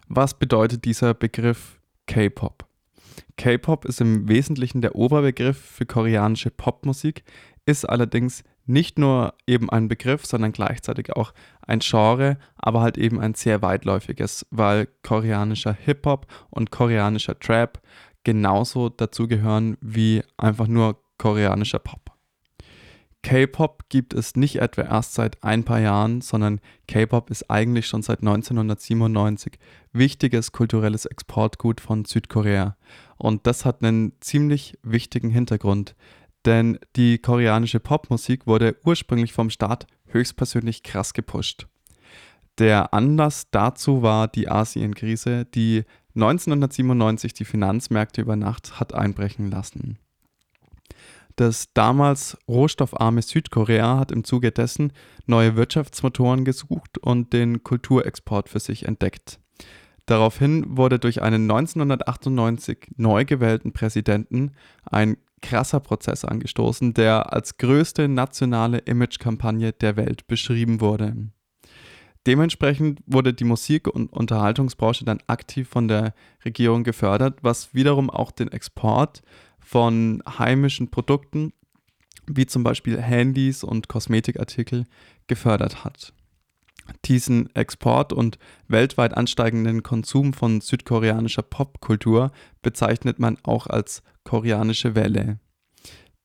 Was 0.09 0.33
bedeutet 0.33 0.87
dieser 0.87 1.13
Begriff 1.13 1.79
K-Pop? 2.07 2.67
K-Pop 3.37 3.85
ist 3.85 4.01
im 4.01 4.29
Wesentlichen 4.29 4.81
der 4.81 4.95
Oberbegriff 4.95 5.59
für 5.59 5.85
koreanische 5.85 6.51
Popmusik, 6.51 7.23
ist 7.67 7.87
allerdings 7.87 8.45
nicht 8.71 8.99
nur 8.99 9.35
eben 9.47 9.69
ein 9.69 9.89
Begriff, 9.89 10.25
sondern 10.25 10.53
gleichzeitig 10.53 11.13
auch 11.15 11.33
ein 11.67 11.81
Genre, 11.81 12.39
aber 12.57 12.81
halt 12.81 12.99
eben 12.99 13.21
ein 13.21 13.35
sehr 13.35 13.63
weitläufiges, 13.63 14.47
weil 14.51 14.89
koreanischer 15.03 15.73
Hip-Hop 15.73 16.27
und 16.51 16.71
koreanischer 16.71 17.39
Trap 17.39 17.81
genauso 18.25 18.89
dazugehören 18.89 19.77
wie 19.81 20.23
einfach 20.37 20.67
nur 20.67 21.03
koreanischer 21.19 21.79
Pop. 21.79 22.11
K-Pop 23.23 23.91
gibt 23.91 24.15
es 24.15 24.35
nicht 24.35 24.57
etwa 24.57 24.83
erst 24.83 25.13
seit 25.13 25.45
ein 25.45 25.65
paar 25.65 25.81
Jahren, 25.81 26.23
sondern 26.23 26.61
K-Pop 26.89 27.31
ist 27.31 27.51
eigentlich 27.51 27.87
schon 27.87 28.03
seit 28.03 28.21
1997 28.21 29.59
wichtiges 29.93 30.53
kulturelles 30.53 31.05
Exportgut 31.05 31.83
von 31.83 32.07
Südkorea. 32.07 32.77
Und 33.19 33.47
das 33.47 33.67
hat 33.67 33.83
einen 33.83 34.13
ziemlich 34.21 34.79
wichtigen 34.83 35.29
Hintergrund, 35.29 35.95
denn 36.45 36.79
die 36.97 37.19
koreanische 37.19 37.81
Popmusik 37.81 38.47
wurde 38.47 38.77
ursprünglich 38.85 39.33
vom 39.33 39.51
Staat 39.51 39.87
höchstpersönlich 40.07 40.83
krass 40.83 41.13
gepusht. 41.13 41.67
Der 42.59 42.93
Anlass 42.93 43.51
dazu 43.51 44.03
war 44.03 44.29
die 44.29 44.49
Asienkrise, 44.49 45.47
die 45.47 45.85
1997 46.15 47.33
die 47.35 47.45
Finanzmärkte 47.45 48.21
über 48.21 48.37
Nacht 48.37 48.81
hat 48.81 48.93
einbrechen 48.93 49.51
lassen. 49.51 49.99
Das 51.37 51.73
damals 51.73 52.37
rohstoffarme 52.49 53.23
Südkorea 53.23 53.99
hat 53.99 54.13
im 54.13 54.25
Zuge 54.25 54.53
dessen 54.53 54.93
neue 55.27 55.57
Wirtschaftsmotoren 55.57 56.45
gesucht 56.45 56.99
und 56.99 57.33
den 57.33 57.63
Kulturexport 57.63 58.49
für 58.49 58.61
sich 58.61 58.85
entdeckt. 58.85 59.41
Daraufhin 60.07 60.77
wurde 60.77 60.99
durch 60.99 61.23
einen 61.23 61.51
1998 61.51 62.93
neu 62.97 63.25
gewählten 63.25 63.73
Präsidenten 63.73 64.53
ein 64.85 65.17
krasser 65.43 65.81
Prozess 65.81 66.25
angestoßen, 66.25 66.95
der 66.95 67.33
als 67.33 67.57
größte 67.57 68.09
nationale 68.09 68.79
Imagekampagne 68.79 69.73
der 69.73 69.97
Welt 69.97 70.27
beschrieben 70.27 70.81
wurde. 70.81 71.31
Dementsprechend 72.27 73.01
wurde 73.07 73.33
die 73.33 73.45
Musik- 73.45 73.89
und 73.89 74.13
Unterhaltungsbranche 74.13 75.05
dann 75.05 75.21
aktiv 75.27 75.69
von 75.69 75.89
der 75.89 76.15
Regierung 76.45 76.85
gefördert, 76.85 77.39
was 77.43 77.75
wiederum 77.75 78.11
auch 78.11 78.31
den 78.31 78.53
Export 78.53 79.23
von 79.59 80.23
heimischen 80.39 80.91
Produkten 80.91 81.53
wie 82.27 82.47
zum 82.47 82.63
Beispiel 82.63 83.01
Handys 83.01 83.65
und 83.65 83.89
Kosmetikartikel 83.89 84.85
gefördert 85.27 85.85
hat. 85.85 86.13
Diesen 87.05 87.55
Export 87.55 88.13
und 88.13 88.39
weltweit 88.69 89.17
ansteigenden 89.17 89.83
Konsum 89.83 90.33
von 90.33 90.61
südkoreanischer 90.61 91.43
Popkultur 91.43 92.33
bezeichnet 92.63 93.19
man 93.19 93.39
auch 93.43 93.67
als 93.67 94.03
koreanische 94.25 94.95
Welle. 94.95 95.39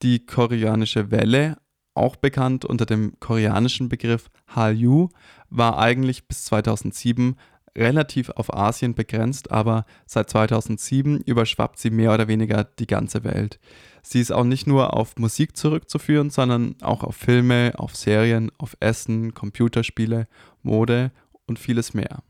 Die 0.02 0.26
koreanische 0.26 1.12
Welle, 1.12 1.58
auch 1.94 2.16
bekannt 2.18 2.66
unter 2.66 2.86
dem 2.86 3.14
koreanischen 3.20 3.90
Begriff 3.90 4.30
Hallyu, 4.48 5.10
war 5.50 5.78
eigentlich 5.80 6.28
bis 6.28 6.44
2007 6.46 7.36
relativ 7.78 8.30
auf 8.30 8.54
Asien 8.54 8.96
begrenzt, 8.96 9.52
aber 9.52 9.86
seit 10.06 10.30
2007 10.30 11.22
überschwappt 11.22 11.80
sie 11.80 11.90
mehr 11.90 12.14
oder 12.14 12.28
weniger 12.28 12.64
die 12.64 12.88
ganze 12.88 13.24
Welt. 13.24 13.60
Sie 14.08 14.22
ist 14.22 14.32
auch 14.32 14.44
nicht 14.44 14.68
nur 14.68 14.94
auf 14.94 15.16
Musik 15.18 15.58
zurückzuführen, 15.58 16.30
sondern 16.30 16.76
auch 16.82 17.04
auf 17.04 17.16
Filme, 17.16 17.74
auf 17.78 17.96
Serien, 17.96 18.52
auf 18.60 18.78
Essen, 18.80 19.34
Computerspiele, 19.34 20.28
Mode 20.62 21.12
und 21.48 21.58
vieles 21.58 21.96
mehr. 21.96 22.22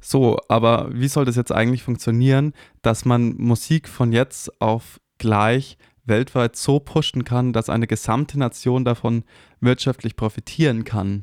So, 0.00 0.38
aber 0.48 0.88
wie 0.92 1.06
soll 1.06 1.24
das 1.24 1.36
jetzt 1.36 1.52
eigentlich 1.52 1.84
funktionieren, 1.84 2.52
dass 2.82 3.04
man 3.04 3.36
Musik 3.36 3.88
von 3.88 4.10
jetzt 4.10 4.60
auf 4.60 5.00
gleich 5.18 5.78
weltweit 6.04 6.56
so 6.56 6.80
pushen 6.80 7.22
kann, 7.24 7.52
dass 7.52 7.70
eine 7.70 7.86
gesamte 7.86 8.36
Nation 8.36 8.84
davon 8.84 9.22
wirtschaftlich 9.60 10.16
profitieren 10.16 10.82
kann? 10.82 11.22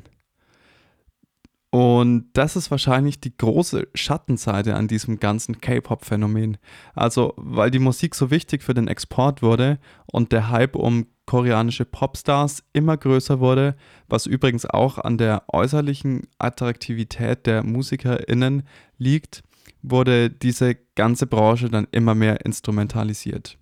Und 1.78 2.30
das 2.32 2.56
ist 2.56 2.72
wahrscheinlich 2.72 3.20
die 3.20 3.36
große 3.36 3.86
Schattenseite 3.94 4.74
an 4.74 4.88
diesem 4.88 5.20
ganzen 5.20 5.60
K-Pop-Phänomen. 5.60 6.56
Also, 6.96 7.34
weil 7.36 7.70
die 7.70 7.78
Musik 7.78 8.16
so 8.16 8.32
wichtig 8.32 8.64
für 8.64 8.74
den 8.74 8.88
Export 8.88 9.42
wurde 9.42 9.78
und 10.06 10.32
der 10.32 10.50
Hype 10.50 10.74
um 10.74 11.06
koreanische 11.24 11.84
Popstars 11.84 12.64
immer 12.72 12.96
größer 12.96 13.38
wurde, 13.38 13.76
was 14.08 14.26
übrigens 14.26 14.66
auch 14.66 14.98
an 14.98 15.18
der 15.18 15.44
äußerlichen 15.52 16.22
Attraktivität 16.38 17.46
der 17.46 17.62
MusikerInnen 17.62 18.64
liegt, 18.96 19.44
wurde 19.80 20.30
diese 20.30 20.74
ganze 20.96 21.28
Branche 21.28 21.68
dann 21.68 21.86
immer 21.92 22.16
mehr 22.16 22.44
instrumentalisiert. 22.44 23.56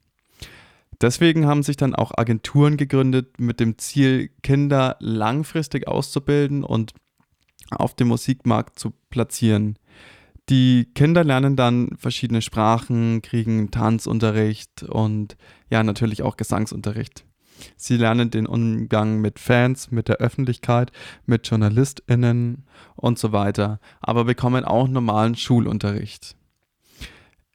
Deswegen 1.03 1.47
haben 1.47 1.63
sich 1.63 1.77
dann 1.77 1.95
auch 1.95 2.13
Agenturen 2.17 2.79
gegründet 2.79 3.39
mit 3.39 3.61
dem 3.61 3.77
Ziel, 3.77 4.31
Kinder 4.43 4.97
langfristig 5.01 5.87
auszubilden 5.87 6.65
und 6.65 6.95
auf 7.71 7.95
dem 7.95 8.09
Musikmarkt 8.09 8.79
zu 8.79 8.93
platzieren. 9.11 9.79
Die 10.49 10.89
Kinder 10.95 11.25
lernen 11.25 11.57
dann 11.57 11.91
verschiedene 11.99 12.41
Sprachen, 12.41 13.21
kriegen 13.23 13.71
Tanzunterricht 13.71 14.85
und 14.85 15.37
ja, 15.71 15.83
natürlich 15.83 16.23
auch 16.23 16.37
Gesangsunterricht. 16.37 17.25
Sie 17.77 17.97
lernen 17.97 18.31
den 18.31 18.47
Umgang 18.47 19.21
mit 19.21 19.39
Fans, 19.39 19.91
mit 19.91 20.09
der 20.09 20.17
Öffentlichkeit, 20.17 20.93
mit 21.25 21.49
JournalistInnen 21.49 22.65
und 22.95 23.19
so 23.19 23.33
weiter, 23.33 23.81
aber 24.01 24.25
bekommen 24.25 24.65
auch 24.65 24.89
normalen 24.89 25.35
Schulunterricht. 25.35 26.37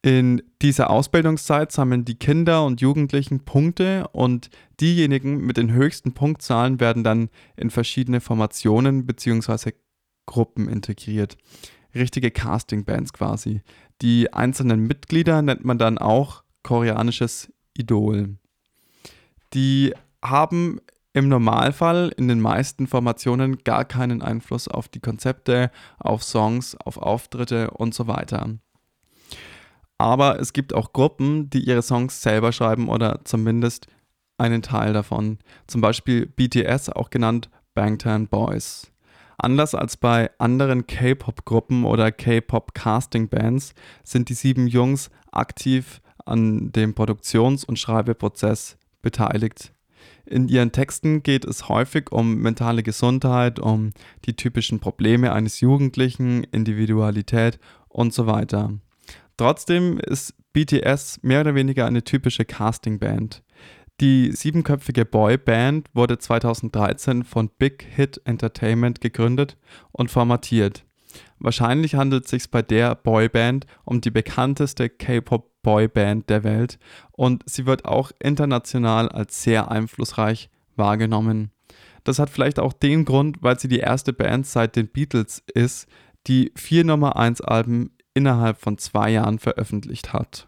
In 0.03 0.41
dieser 0.63 0.89
Ausbildungszeit 0.89 1.71
sammeln 1.71 2.05
die 2.05 2.15
Kinder 2.15 2.65
und 2.65 2.81
Jugendlichen 2.81 3.45
Punkte 3.45 4.07
und 4.11 4.49
diejenigen 4.79 5.45
mit 5.45 5.57
den 5.57 5.71
höchsten 5.71 6.13
Punktzahlen 6.13 6.79
werden 6.79 7.03
dann 7.03 7.29
in 7.55 7.69
verschiedene 7.69 8.19
Formationen 8.19 9.05
bzw. 9.05 9.73
Gruppen 10.31 10.69
integriert. 10.69 11.37
Richtige 11.93 12.31
Casting-Bands 12.31 13.11
quasi. 13.11 13.63
Die 14.01 14.31
einzelnen 14.31 14.87
Mitglieder 14.87 15.41
nennt 15.41 15.65
man 15.65 15.77
dann 15.77 15.97
auch 15.97 16.43
koreanisches 16.63 17.51
Idol. 17.73 18.37
Die 19.53 19.93
haben 20.23 20.79
im 21.11 21.27
Normalfall 21.27 22.13
in 22.15 22.29
den 22.29 22.39
meisten 22.39 22.87
Formationen 22.87 23.57
gar 23.65 23.83
keinen 23.83 24.21
Einfluss 24.21 24.69
auf 24.69 24.87
die 24.87 25.01
Konzepte, 25.01 25.69
auf 25.99 26.23
Songs, 26.23 26.77
auf 26.77 26.95
Auftritte 26.95 27.71
und 27.71 27.93
so 27.93 28.07
weiter. 28.07 28.51
Aber 29.97 30.39
es 30.39 30.53
gibt 30.53 30.73
auch 30.73 30.93
Gruppen, 30.93 31.49
die 31.49 31.65
ihre 31.67 31.81
Songs 31.81 32.21
selber 32.21 32.53
schreiben 32.53 32.87
oder 32.87 33.19
zumindest 33.25 33.87
einen 34.37 34.61
Teil 34.61 34.93
davon. 34.93 35.39
Zum 35.67 35.81
Beispiel 35.81 36.25
BTS, 36.25 36.87
auch 36.87 37.09
genannt 37.09 37.49
Bangtan 37.73 38.29
Boys. 38.29 38.90
Anders 39.43 39.73
als 39.73 39.97
bei 39.97 40.29
anderen 40.37 40.85
K-Pop-Gruppen 40.85 41.83
oder 41.83 42.11
K-Pop-Casting-Bands 42.11 43.73
sind 44.03 44.29
die 44.29 44.35
sieben 44.35 44.67
Jungs 44.67 45.09
aktiv 45.31 45.99
an 46.25 46.71
dem 46.71 46.93
Produktions- 46.93 47.63
und 47.63 47.79
Schreibeprozess 47.79 48.77
beteiligt. 49.01 49.73
In 50.27 50.47
ihren 50.47 50.71
Texten 50.71 51.23
geht 51.23 51.43
es 51.43 51.69
häufig 51.69 52.11
um 52.11 52.35
mentale 52.35 52.83
Gesundheit, 52.83 53.57
um 53.57 53.93
die 54.25 54.35
typischen 54.35 54.79
Probleme 54.79 55.33
eines 55.33 55.59
Jugendlichen, 55.59 56.43
Individualität 56.43 57.59
und 57.89 58.13
so 58.13 58.27
weiter. 58.27 58.73
Trotzdem 59.37 59.97
ist 59.97 60.35
BTS 60.53 61.23
mehr 61.23 61.41
oder 61.41 61.55
weniger 61.55 61.87
eine 61.87 62.03
typische 62.03 62.45
Casting-Band. 62.45 63.41
Die 64.01 64.31
siebenköpfige 64.31 65.05
Boyband 65.05 65.87
wurde 65.93 66.17
2013 66.17 67.23
von 67.23 67.51
Big 67.59 67.85
Hit 67.87 68.19
Entertainment 68.25 68.99
gegründet 68.99 69.57
und 69.91 70.09
formatiert. 70.09 70.83
Wahrscheinlich 71.37 71.93
handelt 71.93 72.25
es 72.25 72.31
sich 72.31 72.49
bei 72.49 72.63
der 72.63 72.95
Boyband 72.95 73.67
um 73.85 74.01
die 74.01 74.09
bekannteste 74.09 74.89
K-Pop-Boyband 74.89 76.27
der 76.31 76.43
Welt 76.43 76.79
und 77.11 77.43
sie 77.45 77.67
wird 77.67 77.85
auch 77.85 78.11
international 78.17 79.07
als 79.07 79.43
sehr 79.43 79.69
einflussreich 79.69 80.49
wahrgenommen. 80.75 81.51
Das 82.03 82.17
hat 82.17 82.31
vielleicht 82.31 82.57
auch 82.57 82.73
den 82.73 83.05
Grund, 83.05 83.37
weil 83.41 83.59
sie 83.59 83.67
die 83.67 83.81
erste 83.81 84.13
Band 84.13 84.47
seit 84.47 84.77
den 84.77 84.87
Beatles 84.87 85.43
ist, 85.53 85.87
die 86.25 86.51
vier 86.55 86.85
Nummer 86.85 87.17
1 87.17 87.41
Alben 87.41 87.91
innerhalb 88.15 88.59
von 88.59 88.79
zwei 88.79 89.11
Jahren 89.11 89.37
veröffentlicht 89.37 90.11
hat. 90.11 90.47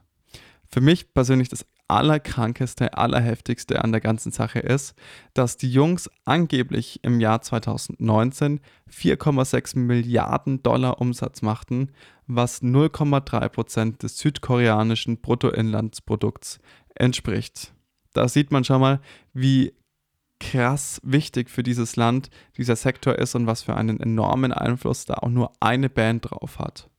Für 0.73 0.81
mich 0.81 1.13
persönlich 1.13 1.49
das 1.49 1.67
allerkrankeste, 1.87 2.97
allerheftigste 2.97 3.83
an 3.83 3.91
der 3.91 4.01
ganzen 4.01 4.31
Sache 4.31 4.59
ist, 4.59 4.95
dass 5.33 5.57
die 5.57 5.71
Jungs 5.71 6.09
angeblich 6.25 6.99
im 7.03 7.19
Jahr 7.19 7.41
2019 7.41 8.61
4,6 8.91 9.77
Milliarden 9.77 10.63
Dollar 10.63 11.01
Umsatz 11.01 11.41
machten, 11.41 11.91
was 12.27 12.61
0,3 12.61 13.49
Prozent 13.49 14.03
des 14.03 14.17
südkoreanischen 14.17 15.21
Bruttoinlandsprodukts 15.21 16.59
entspricht. 16.95 17.73
Da 18.13 18.27
sieht 18.27 18.51
man 18.51 18.63
schon 18.63 18.81
mal, 18.81 19.01
wie 19.33 19.73
krass 20.39 20.99
wichtig 21.03 21.49
für 21.49 21.63
dieses 21.63 21.95
Land 21.95 22.29
dieser 22.57 22.75
Sektor 22.75 23.15
ist 23.15 23.35
und 23.35 23.47
was 23.47 23.63
für 23.63 23.75
einen 23.75 23.99
enormen 23.99 24.51
Einfluss 24.51 25.05
da 25.05 25.15
auch 25.15 25.29
nur 25.29 25.51
eine 25.59 25.89
Band 25.89 26.29
drauf 26.29 26.59
hat. 26.59 26.89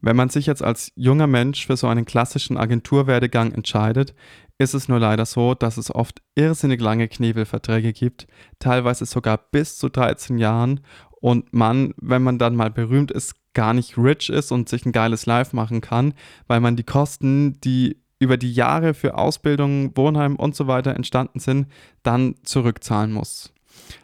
Wenn 0.00 0.16
man 0.16 0.28
sich 0.28 0.46
jetzt 0.46 0.62
als 0.62 0.92
junger 0.94 1.26
Mensch 1.26 1.66
für 1.66 1.76
so 1.76 1.88
einen 1.88 2.04
klassischen 2.04 2.56
Agenturwerdegang 2.56 3.52
entscheidet, 3.52 4.14
ist 4.58 4.74
es 4.74 4.88
nur 4.88 4.98
leider 4.98 5.26
so, 5.26 5.54
dass 5.54 5.76
es 5.76 5.94
oft 5.94 6.20
irrsinnig 6.34 6.80
lange 6.80 7.08
Knebelverträge 7.08 7.92
gibt, 7.92 8.26
teilweise 8.58 9.06
sogar 9.06 9.38
bis 9.38 9.78
zu 9.78 9.88
13 9.88 10.38
Jahren 10.38 10.80
und 11.20 11.52
man, 11.52 11.94
wenn 11.96 12.22
man 12.22 12.38
dann 12.38 12.56
mal 12.56 12.70
berühmt 12.70 13.10
ist, 13.10 13.34
gar 13.54 13.74
nicht 13.74 13.98
rich 13.98 14.30
ist 14.30 14.52
und 14.52 14.68
sich 14.68 14.86
ein 14.86 14.92
geiles 14.92 15.26
Live 15.26 15.52
machen 15.52 15.80
kann, 15.80 16.14
weil 16.46 16.60
man 16.60 16.76
die 16.76 16.84
Kosten, 16.84 17.60
die 17.60 18.02
über 18.20 18.36
die 18.36 18.52
Jahre 18.52 18.94
für 18.94 19.16
Ausbildung, 19.16 19.96
Wohnheim 19.96 20.36
und 20.36 20.54
so 20.54 20.66
weiter 20.66 20.94
entstanden 20.94 21.40
sind, 21.40 21.68
dann 22.02 22.34
zurückzahlen 22.42 23.12
muss. 23.12 23.52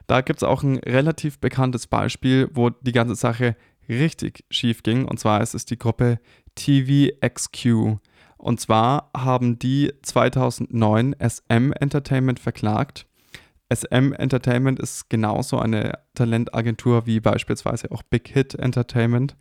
Da 0.07 0.21
gibt 0.21 0.41
es 0.41 0.45
auch 0.45 0.63
ein 0.63 0.79
relativ 0.79 1.39
bekanntes 1.39 1.87
Beispiel, 1.87 2.49
wo 2.53 2.71
die 2.71 2.93
ganze 2.93 3.17
Sache 3.17 3.57
richtig 3.88 4.45
schief 4.50 4.83
ging. 4.83 5.07
Und 5.07 5.19
zwar 5.19 5.41
ist 5.41 5.55
es 5.55 5.64
die 5.64 5.79
Gruppe 5.79 6.19
TVXQ. 6.55 7.99
Und 8.37 8.61
zwar 8.61 9.11
haben 9.17 9.59
die 9.59 9.93
2009 10.03 11.17
SM 11.19 11.73
Entertainment 11.73 12.38
verklagt. 12.41 13.07
SM 13.73 14.12
Entertainment 14.12 14.79
ist 14.79 15.09
genauso 15.09 15.59
eine 15.59 15.99
Talentagentur 16.14 17.07
wie 17.07 17.21
beispielsweise 17.21 17.91
auch 17.91 18.03
Big 18.03 18.29
Hit 18.29 18.55
Entertainment. 18.55 19.37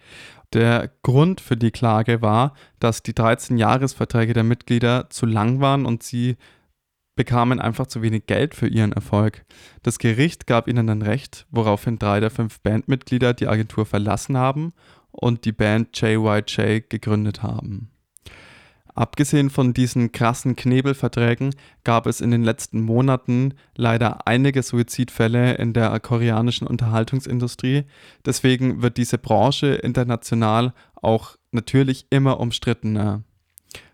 Der 0.54 0.90
Grund 1.04 1.42
für 1.42 1.58
die 1.58 1.72
Klage 1.72 2.22
war, 2.22 2.54
dass 2.80 3.04
die 3.04 3.14
13 3.14 3.58
Jahresverträge 3.58 4.34
der 4.34 4.44
Mitglieder 4.44 5.10
zu 5.10 5.26
lang 5.26 5.60
waren 5.60 5.86
und 5.86 6.04
sie 6.04 6.38
bekamen 7.16 7.60
einfach 7.60 7.88
zu 7.88 8.02
wenig 8.02 8.26
Geld 8.26 8.56
für 8.56 8.68
ihren 8.68 8.92
Erfolg. 8.92 9.46
Das 9.84 10.00
Gericht 10.00 10.48
gab 10.48 10.68
ihnen 10.68 10.88
dann 10.88 11.02
recht, 11.02 11.46
woraufhin 11.52 12.00
drei 12.00 12.20
der 12.20 12.32
fünf 12.32 12.60
Bandmitglieder 12.62 13.34
die 13.34 13.48
Agentur 13.48 13.86
verlassen 13.86 14.38
haben 14.38 14.74
und 15.12 15.46
die 15.46 15.52
Band 15.52 16.00
JYJ 16.00 16.82
gegründet 16.90 17.44
haben. 17.44 17.90
Abgesehen 18.96 19.50
von 19.50 19.74
diesen 19.74 20.12
krassen 20.12 20.56
Knebelverträgen 20.56 21.56
gab 21.84 22.06
es 22.06 22.22
in 22.22 22.30
den 22.30 22.44
letzten 22.44 22.82
Monaten 22.82 23.56
leider 23.76 24.28
einige 24.28 24.62
Suizidfälle 24.62 25.56
in 25.56 25.74
der 25.74 26.00
koreanischen 26.00 26.68
Unterhaltungsindustrie. 26.68 27.86
Deswegen 28.24 28.84
wird 28.84 28.98
diese 28.98 29.18
Branche 29.18 29.68
international 29.68 30.74
auch 30.94 31.38
natürlich 31.52 32.06
immer 32.12 32.40
umstrittener. 32.40 33.24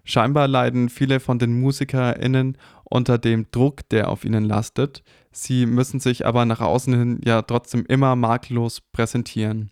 Scheinbar 0.03 0.47
leiden 0.47 0.89
viele 0.89 1.19
von 1.19 1.39
den 1.39 1.61
MusikerInnen 1.61 2.57
unter 2.89 3.17
dem 3.17 3.47
Druck, 3.51 3.87
der 3.89 4.09
auf 4.09 4.25
ihnen 4.25 4.43
lastet. 4.43 5.03
Sie 5.31 5.65
müssen 5.65 5.99
sich 5.99 6.25
aber 6.25 6.45
nach 6.45 6.61
außen 6.61 6.93
hin 6.93 7.21
ja 7.23 7.41
trotzdem 7.41 7.85
immer 7.85 8.15
makellos 8.15 8.81
präsentieren. 8.81 9.71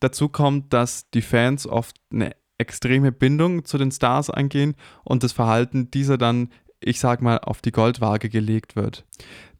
Dazu 0.00 0.28
kommt, 0.28 0.72
dass 0.72 1.08
die 1.10 1.22
Fans 1.22 1.66
oft 1.66 1.96
eine 2.12 2.34
extreme 2.58 3.12
Bindung 3.12 3.64
zu 3.64 3.78
den 3.78 3.90
Stars 3.90 4.28
eingehen 4.30 4.74
und 5.04 5.22
das 5.22 5.32
Verhalten 5.32 5.90
dieser 5.90 6.18
dann, 6.18 6.50
ich 6.80 7.00
sag 7.00 7.22
mal, 7.22 7.38
auf 7.38 7.62
die 7.62 7.72
Goldwaage 7.72 8.28
gelegt 8.28 8.76
wird. 8.76 9.04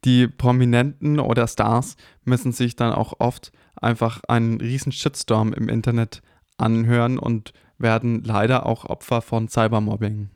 Die 0.04 0.28
Prominenten 0.28 1.18
oder 1.20 1.47
Stars 1.47 1.97
müssen 2.25 2.52
sich 2.52 2.76
dann 2.76 2.92
auch 2.92 3.14
oft 3.18 3.52
einfach 3.76 4.23
einen 4.28 4.61
riesen 4.61 4.92
Shitstorm 4.92 5.52
im 5.52 5.68
Internet 5.68 6.23
anhören 6.56 7.18
und 7.18 7.52
werden 7.78 8.23
leider 8.23 8.66
auch 8.66 8.85
Opfer 8.85 9.23
von 9.23 9.49
Cybermobbing. 9.49 10.30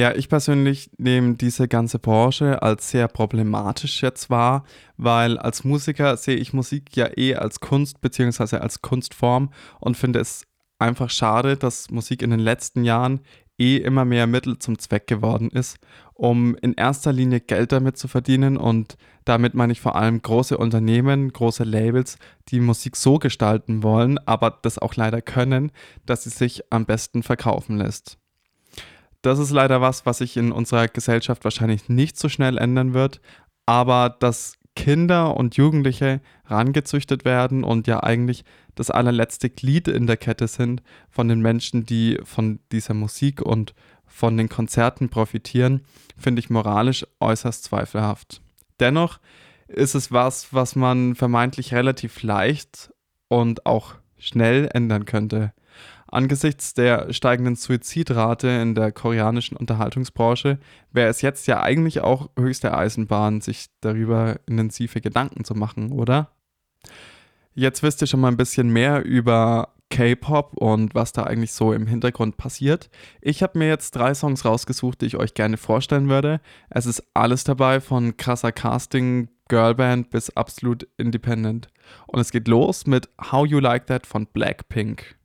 Ja, 0.00 0.14
ich 0.14 0.30
persönlich 0.30 0.90
nehme 0.96 1.34
diese 1.34 1.68
ganze 1.68 1.98
Branche 1.98 2.62
als 2.62 2.88
sehr 2.90 3.06
problematisch 3.06 4.00
jetzt 4.00 4.30
wahr, 4.30 4.64
weil 4.96 5.36
als 5.36 5.62
Musiker 5.62 6.16
sehe 6.16 6.36
ich 6.36 6.54
Musik 6.54 6.96
ja 6.96 7.10
eh 7.18 7.34
als 7.34 7.60
Kunst 7.60 8.00
bzw. 8.00 8.56
als 8.56 8.80
Kunstform 8.80 9.50
und 9.78 9.98
finde 9.98 10.20
es 10.20 10.46
einfach 10.78 11.10
schade, 11.10 11.58
dass 11.58 11.90
Musik 11.90 12.22
in 12.22 12.30
den 12.30 12.40
letzten 12.40 12.82
Jahren 12.82 13.20
eh 13.58 13.76
immer 13.76 14.06
mehr 14.06 14.26
Mittel 14.26 14.58
zum 14.58 14.78
Zweck 14.78 15.06
geworden 15.06 15.50
ist, 15.50 15.76
um 16.14 16.56
in 16.62 16.72
erster 16.72 17.12
Linie 17.12 17.40
Geld 17.40 17.70
damit 17.70 17.98
zu 17.98 18.08
verdienen 18.08 18.56
und 18.56 18.96
damit 19.26 19.52
meine 19.52 19.74
ich 19.74 19.82
vor 19.82 19.96
allem 19.96 20.22
große 20.22 20.56
Unternehmen, 20.56 21.30
große 21.30 21.64
Labels, 21.64 22.16
die 22.48 22.60
Musik 22.60 22.96
so 22.96 23.18
gestalten 23.18 23.82
wollen, 23.82 24.16
aber 24.26 24.60
das 24.62 24.78
auch 24.78 24.96
leider 24.96 25.20
können, 25.20 25.72
dass 26.06 26.24
sie 26.24 26.30
sich 26.30 26.72
am 26.72 26.86
besten 26.86 27.22
verkaufen 27.22 27.76
lässt. 27.76 28.19
Das 29.22 29.38
ist 29.38 29.50
leider 29.50 29.80
was, 29.80 30.06
was 30.06 30.18
sich 30.18 30.36
in 30.36 30.52
unserer 30.52 30.88
Gesellschaft 30.88 31.44
wahrscheinlich 31.44 31.88
nicht 31.88 32.18
so 32.18 32.28
schnell 32.28 32.56
ändern 32.58 32.94
wird, 32.94 33.20
aber 33.66 34.16
dass 34.18 34.54
Kinder 34.76 35.36
und 35.36 35.56
Jugendliche 35.56 36.20
rangezüchtet 36.46 37.24
werden 37.24 37.64
und 37.64 37.86
ja 37.86 38.02
eigentlich 38.02 38.44
das 38.74 38.90
allerletzte 38.90 39.50
Glied 39.50 39.88
in 39.88 40.06
der 40.06 40.16
Kette 40.16 40.48
sind 40.48 40.82
von 41.10 41.28
den 41.28 41.40
Menschen, 41.40 41.84
die 41.84 42.18
von 42.24 42.60
dieser 42.72 42.94
Musik 42.94 43.42
und 43.42 43.74
von 44.06 44.36
den 44.36 44.48
Konzerten 44.48 45.08
profitieren, 45.08 45.82
finde 46.16 46.40
ich 46.40 46.50
moralisch 46.50 47.06
äußerst 47.20 47.64
zweifelhaft. 47.64 48.40
Dennoch 48.80 49.20
ist 49.68 49.94
es 49.94 50.12
was, 50.12 50.52
was 50.52 50.76
man 50.76 51.14
vermeintlich 51.14 51.74
relativ 51.74 52.22
leicht 52.22 52.92
und 53.28 53.66
auch 53.66 53.94
schnell 54.18 54.68
ändern 54.72 55.04
könnte. 55.04 55.52
Angesichts 56.10 56.74
der 56.74 57.12
steigenden 57.12 57.54
Suizidrate 57.54 58.48
in 58.48 58.74
der 58.74 58.90
koreanischen 58.90 59.56
Unterhaltungsbranche 59.56 60.58
wäre 60.92 61.08
es 61.08 61.22
jetzt 61.22 61.46
ja 61.46 61.62
eigentlich 61.62 62.00
auch 62.00 62.30
höchste 62.36 62.76
Eisenbahn, 62.76 63.40
sich 63.40 63.66
darüber 63.80 64.40
intensive 64.46 65.00
Gedanken 65.00 65.44
zu 65.44 65.54
machen, 65.54 65.92
oder? 65.92 66.30
Jetzt 67.54 67.82
wisst 67.82 68.00
ihr 68.02 68.06
schon 68.06 68.20
mal 68.20 68.28
ein 68.28 68.36
bisschen 68.36 68.70
mehr 68.70 69.04
über 69.04 69.74
K-Pop 69.90 70.54
und 70.56 70.94
was 70.94 71.12
da 71.12 71.24
eigentlich 71.24 71.52
so 71.52 71.72
im 71.72 71.86
Hintergrund 71.86 72.36
passiert. 72.36 72.90
Ich 73.20 73.42
habe 73.42 73.58
mir 73.58 73.68
jetzt 73.68 73.94
drei 73.96 74.14
Songs 74.14 74.44
rausgesucht, 74.44 75.00
die 75.00 75.06
ich 75.06 75.16
euch 75.16 75.34
gerne 75.34 75.56
vorstellen 75.56 76.08
würde. 76.08 76.40
Es 76.70 76.86
ist 76.86 77.02
alles 77.12 77.44
dabei, 77.44 77.80
von 77.80 78.16
krasser 78.16 78.52
Casting, 78.52 79.28
Girlband 79.48 80.10
bis 80.10 80.30
absolut 80.30 80.86
independent. 80.96 81.68
Und 82.06 82.20
es 82.20 82.30
geht 82.30 82.46
los 82.46 82.86
mit 82.86 83.08
How 83.30 83.46
You 83.46 83.58
Like 83.58 83.86
That 83.86 84.06
von 84.06 84.26
Blackpink. 84.26 85.19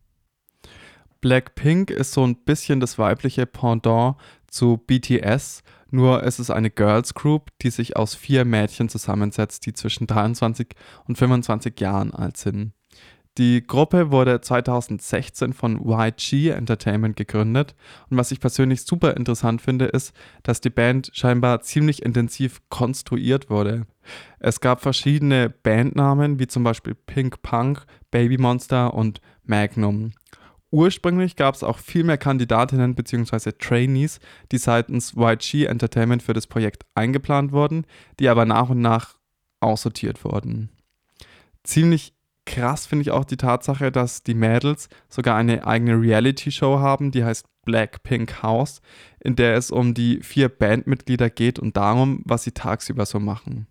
Blackpink 1.26 1.90
ist 1.90 2.12
so 2.12 2.24
ein 2.24 2.36
bisschen 2.36 2.80
das 2.80 3.00
weibliche 3.00 3.48
Pendant 3.48 4.18
zu 4.46 4.78
BTS, 4.78 5.64
nur 5.90 6.22
es 6.22 6.40
ist 6.40 6.52
eine 6.52 6.70
Girls 6.70 7.16
Group, 7.16 7.50
die 7.64 7.72
sich 7.72 7.98
aus 7.98 8.14
vier 8.14 8.46
Mädchen 8.46 8.90
zusammensetzt, 8.90 9.66
die 9.66 9.74
zwischen 9.74 10.06
23 10.06 10.68
und 11.08 11.18
25 11.18 11.80
Jahren 11.80 12.14
alt 12.14 12.38
sind. 12.38 12.74
Die 13.40 13.66
Gruppe 13.66 14.12
wurde 14.12 14.40
2016 14.40 15.54
von 15.54 15.82
YG 15.84 16.52
Entertainment 16.52 17.16
gegründet 17.16 17.74
und 18.12 18.18
was 18.18 18.30
ich 18.30 18.40
persönlich 18.40 18.84
super 18.84 19.18
interessant 19.18 19.64
finde, 19.64 19.86
ist, 19.86 20.14
dass 20.44 20.62
die 20.62 20.70
Band 20.70 21.10
scheinbar 21.14 21.62
ziemlich 21.62 22.04
intensiv 22.04 22.62
konstruiert 22.70 23.50
wurde. 23.50 23.88
Es 24.38 24.62
gab 24.62 24.80
verschiedene 24.80 25.50
Bandnamen, 25.50 26.38
wie 26.38 26.46
zum 26.46 26.64
Beispiel 26.64 26.94
Pink 26.94 27.42
Punk, 27.42 27.84
Baby 28.12 28.38
Monster 28.38 28.94
und 28.94 29.22
Magnum. 29.44 30.12
Ursprünglich 30.76 31.38
gab 31.38 31.56
es 31.56 31.64
auch 31.64 31.78
viel 31.78 32.04
mehr 32.04 32.18
Kandidatinnen 32.18 32.96
bzw. 32.96 33.54
Trainees, 33.58 34.20
die 34.52 34.58
seitens 34.58 35.14
YG 35.16 35.68
Entertainment 35.68 36.22
für 36.22 36.34
das 36.34 36.48
Projekt 36.48 36.84
eingeplant 36.96 37.54
wurden, 37.54 37.86
die 38.20 38.28
aber 38.28 38.44
nach 38.44 38.70
und 38.70 38.82
nach 38.82 39.16
aussortiert 39.62 40.26
wurden. 40.26 40.70
Ziemlich 41.64 42.14
krass 42.46 42.88
finde 42.88 43.04
ich 43.04 43.12
auch 43.12 43.24
die 43.24 43.38
Tatsache, 43.38 43.90
dass 43.90 44.24
die 44.24 44.34
Mädels 44.34 44.90
sogar 45.08 45.38
eine 45.38 45.66
eigene 45.66 45.94
Reality-Show 45.94 46.80
haben, 46.80 47.12
die 47.12 47.24
heißt 47.24 47.46
Blackpink 47.64 48.44
House, 48.44 48.82
in 49.22 49.38
der 49.38 49.56
es 49.56 49.72
um 49.72 49.94
die 49.94 50.20
vier 50.24 50.50
Bandmitglieder 50.50 51.30
geht 51.30 51.58
und 51.58 51.78
darum, 51.78 52.22
was 52.26 52.44
sie 52.44 52.52
tagsüber 52.52 53.06
so 53.06 53.22
machen. 53.22 53.68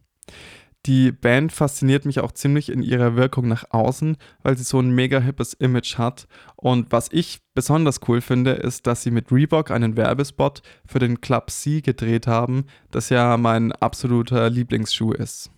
Die 0.87 1.13
Band 1.13 1.51
fasziniert 1.51 2.05
mich 2.05 2.21
auch 2.21 2.33
ziemlich 2.33 2.71
in 2.71 2.83
ihrer 2.83 3.17
Wirkung 3.17 3.49
nach 3.49 3.65
außen, 3.71 4.19
weil 4.43 4.59
sie 4.59 4.65
so 4.65 4.81
ein 4.81 4.91
mega 4.91 5.19
hippes 5.19 5.55
Image 5.55 5.97
hat. 5.97 6.27
Und 6.57 6.93
was 6.93 7.09
ich 7.11 7.41
besonders 7.55 8.01
cool 8.07 8.21
finde, 8.21 8.51
ist, 8.53 8.87
dass 8.87 9.03
sie 9.03 9.11
mit 9.11 9.33
Reebok 9.33 9.71
einen 9.71 9.97
Werbespot 9.97 10.61
für 10.85 10.99
den 10.99 11.23
Club 11.23 11.51
C 11.51 11.81
gedreht 11.81 12.27
haben, 12.27 12.67
das 12.91 13.09
ja 13.09 13.39
mein 13.39 13.73
absoluter 13.73 14.51
Lieblingsschuh 14.51 15.13
ist. 15.13 15.54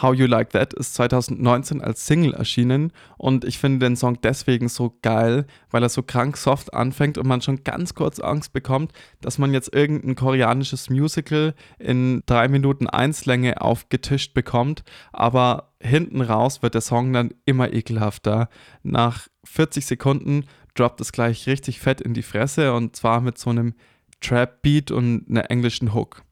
How 0.00 0.14
You 0.14 0.26
Like 0.26 0.50
That 0.50 0.72
ist 0.72 0.94
2019 0.94 1.82
als 1.82 2.06
Single 2.06 2.32
erschienen 2.32 2.92
und 3.18 3.44
ich 3.44 3.58
finde 3.58 3.86
den 3.86 3.96
Song 3.96 4.18
deswegen 4.22 4.68
so 4.68 4.96
geil, 5.02 5.46
weil 5.70 5.82
er 5.82 5.90
so 5.90 6.02
krank 6.02 6.38
soft 6.38 6.72
anfängt 6.72 7.18
und 7.18 7.26
man 7.26 7.42
schon 7.42 7.62
ganz 7.62 7.94
kurz 7.94 8.18
Angst 8.18 8.54
bekommt, 8.54 8.92
dass 9.20 9.36
man 9.36 9.52
jetzt 9.52 9.74
irgendein 9.74 10.14
koreanisches 10.14 10.88
Musical 10.88 11.54
in 11.78 12.22
drei 12.24 12.48
Minuten 12.48 12.86
Einslänge 12.86 13.60
aufgetischt 13.60 14.32
bekommt, 14.32 14.82
aber 15.12 15.74
hinten 15.78 16.22
raus 16.22 16.62
wird 16.62 16.74
der 16.74 16.80
Song 16.80 17.12
dann 17.12 17.34
immer 17.44 17.72
ekelhafter. 17.72 18.48
Nach 18.82 19.28
40 19.44 19.84
Sekunden 19.84 20.46
droppt 20.74 21.02
es 21.02 21.12
gleich 21.12 21.46
richtig 21.46 21.80
fett 21.80 22.00
in 22.00 22.14
die 22.14 22.22
Fresse 22.22 22.72
und 22.72 22.96
zwar 22.96 23.20
mit 23.20 23.36
so 23.36 23.50
einem 23.50 23.74
Trap-Beat 24.22 24.90
und 24.90 25.26
einer 25.28 25.50
englischen 25.50 25.92
Hook. 25.92 26.22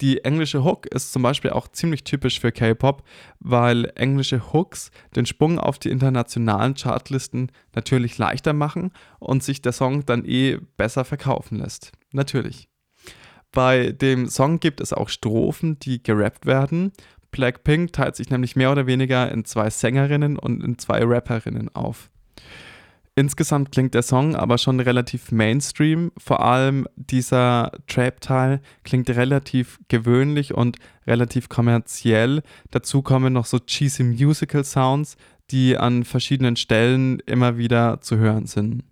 Die 0.00 0.24
englische 0.24 0.64
Hook 0.64 0.86
ist 0.86 1.12
zum 1.12 1.22
Beispiel 1.22 1.50
auch 1.50 1.68
ziemlich 1.68 2.02
typisch 2.02 2.40
für 2.40 2.50
K-Pop, 2.50 3.04
weil 3.38 3.92
englische 3.94 4.52
Hooks 4.52 4.90
den 5.14 5.24
Sprung 5.24 5.58
auf 5.58 5.78
die 5.78 5.90
internationalen 5.90 6.74
Chartlisten 6.74 7.52
natürlich 7.74 8.18
leichter 8.18 8.52
machen 8.52 8.90
und 9.20 9.44
sich 9.44 9.62
der 9.62 9.72
Song 9.72 10.04
dann 10.04 10.24
eh 10.24 10.58
besser 10.76 11.04
verkaufen 11.04 11.58
lässt. 11.58 11.92
Natürlich. 12.12 12.68
Bei 13.52 13.92
dem 13.92 14.26
Song 14.28 14.58
gibt 14.58 14.80
es 14.80 14.92
auch 14.92 15.08
Strophen, 15.08 15.78
die 15.78 16.02
gerappt 16.02 16.44
werden. 16.44 16.92
Blackpink 17.30 17.92
teilt 17.92 18.16
sich 18.16 18.30
nämlich 18.30 18.56
mehr 18.56 18.72
oder 18.72 18.86
weniger 18.86 19.30
in 19.30 19.44
zwei 19.44 19.70
Sängerinnen 19.70 20.36
und 20.36 20.62
in 20.62 20.76
zwei 20.78 21.04
Rapperinnen 21.04 21.72
auf. 21.74 22.10
Insgesamt 23.16 23.70
klingt 23.70 23.94
der 23.94 24.02
Song 24.02 24.34
aber 24.34 24.58
schon 24.58 24.80
relativ 24.80 25.30
Mainstream. 25.30 26.10
Vor 26.18 26.44
allem 26.44 26.88
dieser 26.96 27.70
Trap-Teil 27.86 28.60
klingt 28.82 29.08
relativ 29.08 29.78
gewöhnlich 29.86 30.52
und 30.52 30.78
relativ 31.06 31.48
kommerziell. 31.48 32.42
Dazu 32.72 33.02
kommen 33.02 33.32
noch 33.32 33.46
so 33.46 33.60
cheesy 33.60 34.02
Musical 34.02 34.64
Sounds, 34.64 35.16
die 35.52 35.78
an 35.78 36.02
verschiedenen 36.02 36.56
Stellen 36.56 37.20
immer 37.20 37.56
wieder 37.56 38.00
zu 38.00 38.16
hören 38.16 38.46
sind. 38.46 38.82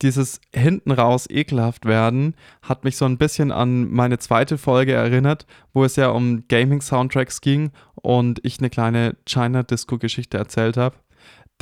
Dieses 0.00 0.40
hinten 0.54 0.90
raus 0.90 1.28
ekelhaft 1.28 1.84
werden 1.84 2.34
hat 2.62 2.84
mich 2.84 2.96
so 2.96 3.04
ein 3.04 3.18
bisschen 3.18 3.52
an 3.52 3.90
meine 3.90 4.18
zweite 4.18 4.56
Folge 4.56 4.94
erinnert, 4.94 5.46
wo 5.74 5.84
es 5.84 5.96
ja 5.96 6.08
um 6.08 6.48
Gaming-Soundtracks 6.48 7.42
ging 7.42 7.70
und 7.96 8.40
ich 8.44 8.58
eine 8.58 8.70
kleine 8.70 9.16
China-Disco-Geschichte 9.26 10.38
erzählt 10.38 10.78
habe 10.78 10.96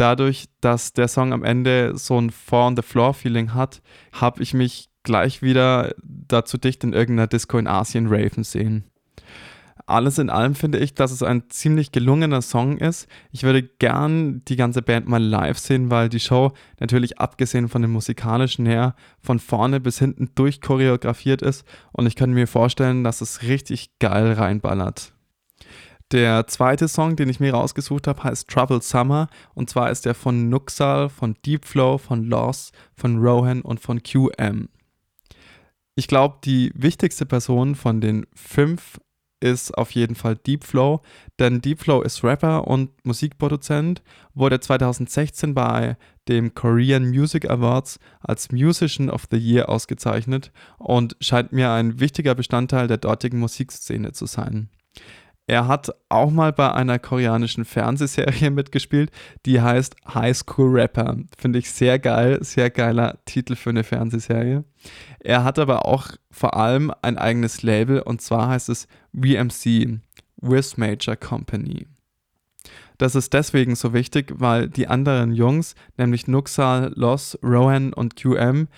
dadurch, 0.01 0.47
dass 0.61 0.93
der 0.93 1.09
Song 1.09 1.33
am 1.33 1.45
Ende 1.45 1.97
so 1.97 2.19
ein 2.19 2.31
Four-on-the-Floor-Feeling 2.31 3.55
hat, 3.55 3.83
habe 4.13 4.43
ich 4.43 4.55
mich 4.55 4.89
gleich 5.03 5.43
wieder 5.43 5.95
dazu 6.03 6.59
dicht 6.59 6.83
in 6.85 6.93
irgendeiner 6.93 7.27
Disco 7.27 7.59
in 7.59 7.67
Asien 7.67 8.07
raven 8.09 8.45
sehen. 8.45 8.85
Alles 9.87 10.19
in 10.19 10.31
allem 10.31 10.55
finde 10.55 10.79
ich, 10.79 10.95
dass 10.95 11.11
es 11.11 11.23
ein 11.23 11.51
ziemlich 11.51 11.91
gelungener 11.91 12.43
Song 12.43 12.79
ist. 12.79 13.09
Ich 13.33 13.43
würde 13.43 13.63
gern 13.63 14.43
die 14.45 14.55
ganze 14.55 14.83
Band 14.83 15.09
mal 15.09 15.23
live 15.23 15.59
sehen, 15.59 15.91
weil 15.91 16.09
die 16.09 16.21
Show 16.21 16.53
natürlich 16.79 17.19
abgesehen 17.19 17.69
von 17.69 17.83
dem 17.83 17.91
musikalischen 17.91 18.67
her 18.67 18.95
von 19.21 19.41
vorne 19.41 19.81
bis 19.81 19.99
hinten 19.99 20.31
durchchoreografiert 20.35 21.43
ist 21.43 21.65
und 21.93 22.07
ich 22.07 22.15
kann 22.15 22.33
mir 22.33 22.47
vorstellen, 22.47 23.03
dass 23.03 23.21
es 23.21 23.43
richtig 23.43 23.99
geil 23.99 24.33
reinballert. 24.33 25.13
Der 26.13 26.49
zweite 26.49 26.89
Song, 26.89 27.15
den 27.15 27.29
ich 27.29 27.39
mir 27.39 27.55
rausgesucht 27.55 28.09
habe, 28.09 28.25
heißt 28.25 28.49
Trouble 28.49 28.83
Summer. 28.83 29.29
Und 29.55 29.71
zwar 29.71 29.91
ist 29.91 30.07
der 30.07 30.15
von 30.15 30.49
Nuxal, 30.49 31.09
von 31.09 31.37
Deep 31.47 31.65
Flow, 31.65 31.99
von 31.99 32.25
Loss, 32.25 32.73
von 32.95 33.19
Rohan 33.19 33.63
und 33.63 33.79
von 33.79 34.03
QM. 34.03 34.69
Ich 35.95 36.09
glaube, 36.09 36.39
die 36.45 36.73
wichtigste 36.75 37.27
Person 37.27 37.75
von 37.77 38.01
den 38.01 38.27
fünf 38.35 38.99
ist 39.41 39.77
auf 39.77 39.93
jeden 39.93 40.15
Fall 40.15 40.37
Deep 40.37 40.65
Flow, 40.65 41.01
denn 41.39 41.61
Deep 41.61 41.81
Flow 41.81 42.03
ist 42.03 42.23
Rapper 42.23 42.67
und 42.67 42.91
Musikproduzent, 43.07 44.03
wurde 44.35 44.61
2016 44.61 45.55
bei 45.55 45.97
dem 46.29 46.55
Korean 46.55 47.09
Music 47.09 47.49
Awards 47.49 47.99
als 48.21 48.53
Musician 48.53 49.09
of 49.09 49.27
the 49.31 49.39
Year 49.39 49.69
ausgezeichnet 49.69 50.53
und 50.79 51.17
scheint 51.21 51.53
mir 51.53 51.71
ein 51.71 52.01
wichtiger 52.01 52.35
Bestandteil 52.35 52.87
der 52.87 52.99
dortigen 52.99 53.39
Musikszene 53.39 54.13
zu 54.13 54.27
sein. 54.27 54.69
Er 55.47 55.67
hat 55.67 55.91
auch 56.09 56.31
mal 56.31 56.53
bei 56.53 56.73
einer 56.73 56.99
koreanischen 56.99 57.65
Fernsehserie 57.65 58.51
mitgespielt, 58.53 59.11
die 59.47 59.61
heißt 59.61 59.97
High 60.15 60.37
School 60.37 60.79
Rapper. 60.79 61.17
Finde 61.37 61.59
ich 61.59 61.71
sehr 61.71 61.99
geil, 61.99 62.39
sehr 62.43 62.71
geiler 62.71 63.19
Titel 63.25 63.57
für 63.57 63.71
eine 63.71 63.83
Fernsehserie. 63.83 64.65
Er 65.19 65.45
hat 65.45 65.59
aber 65.59 65.87
auch 65.87 66.09
vor 66.31 66.57
allem 66.57 66.93
ein 67.03 67.19
eigenes 67.19 67.63
Label 67.63 68.01
und 68.01 68.23
zwar 68.23 68.49
heißt 68.49 68.69
es 68.69 68.87
VMC, 69.13 69.99
With 70.41 70.77
Major 70.77 71.17
Company. 71.17 71.87
Das 72.99 73.15
ist 73.15 73.33
deswegen 73.33 73.77
so 73.77 73.95
wichtig, 73.95 74.35
weil 74.37 74.69
die 74.69 74.87
anderen 74.87 75.33
Jungs, 75.33 75.75
nämlich 75.97 76.29
Nuxal, 76.29 76.93
Loss, 76.95 77.39
Rohan 77.43 77.93
und 77.95 78.15
QM, 78.15 78.69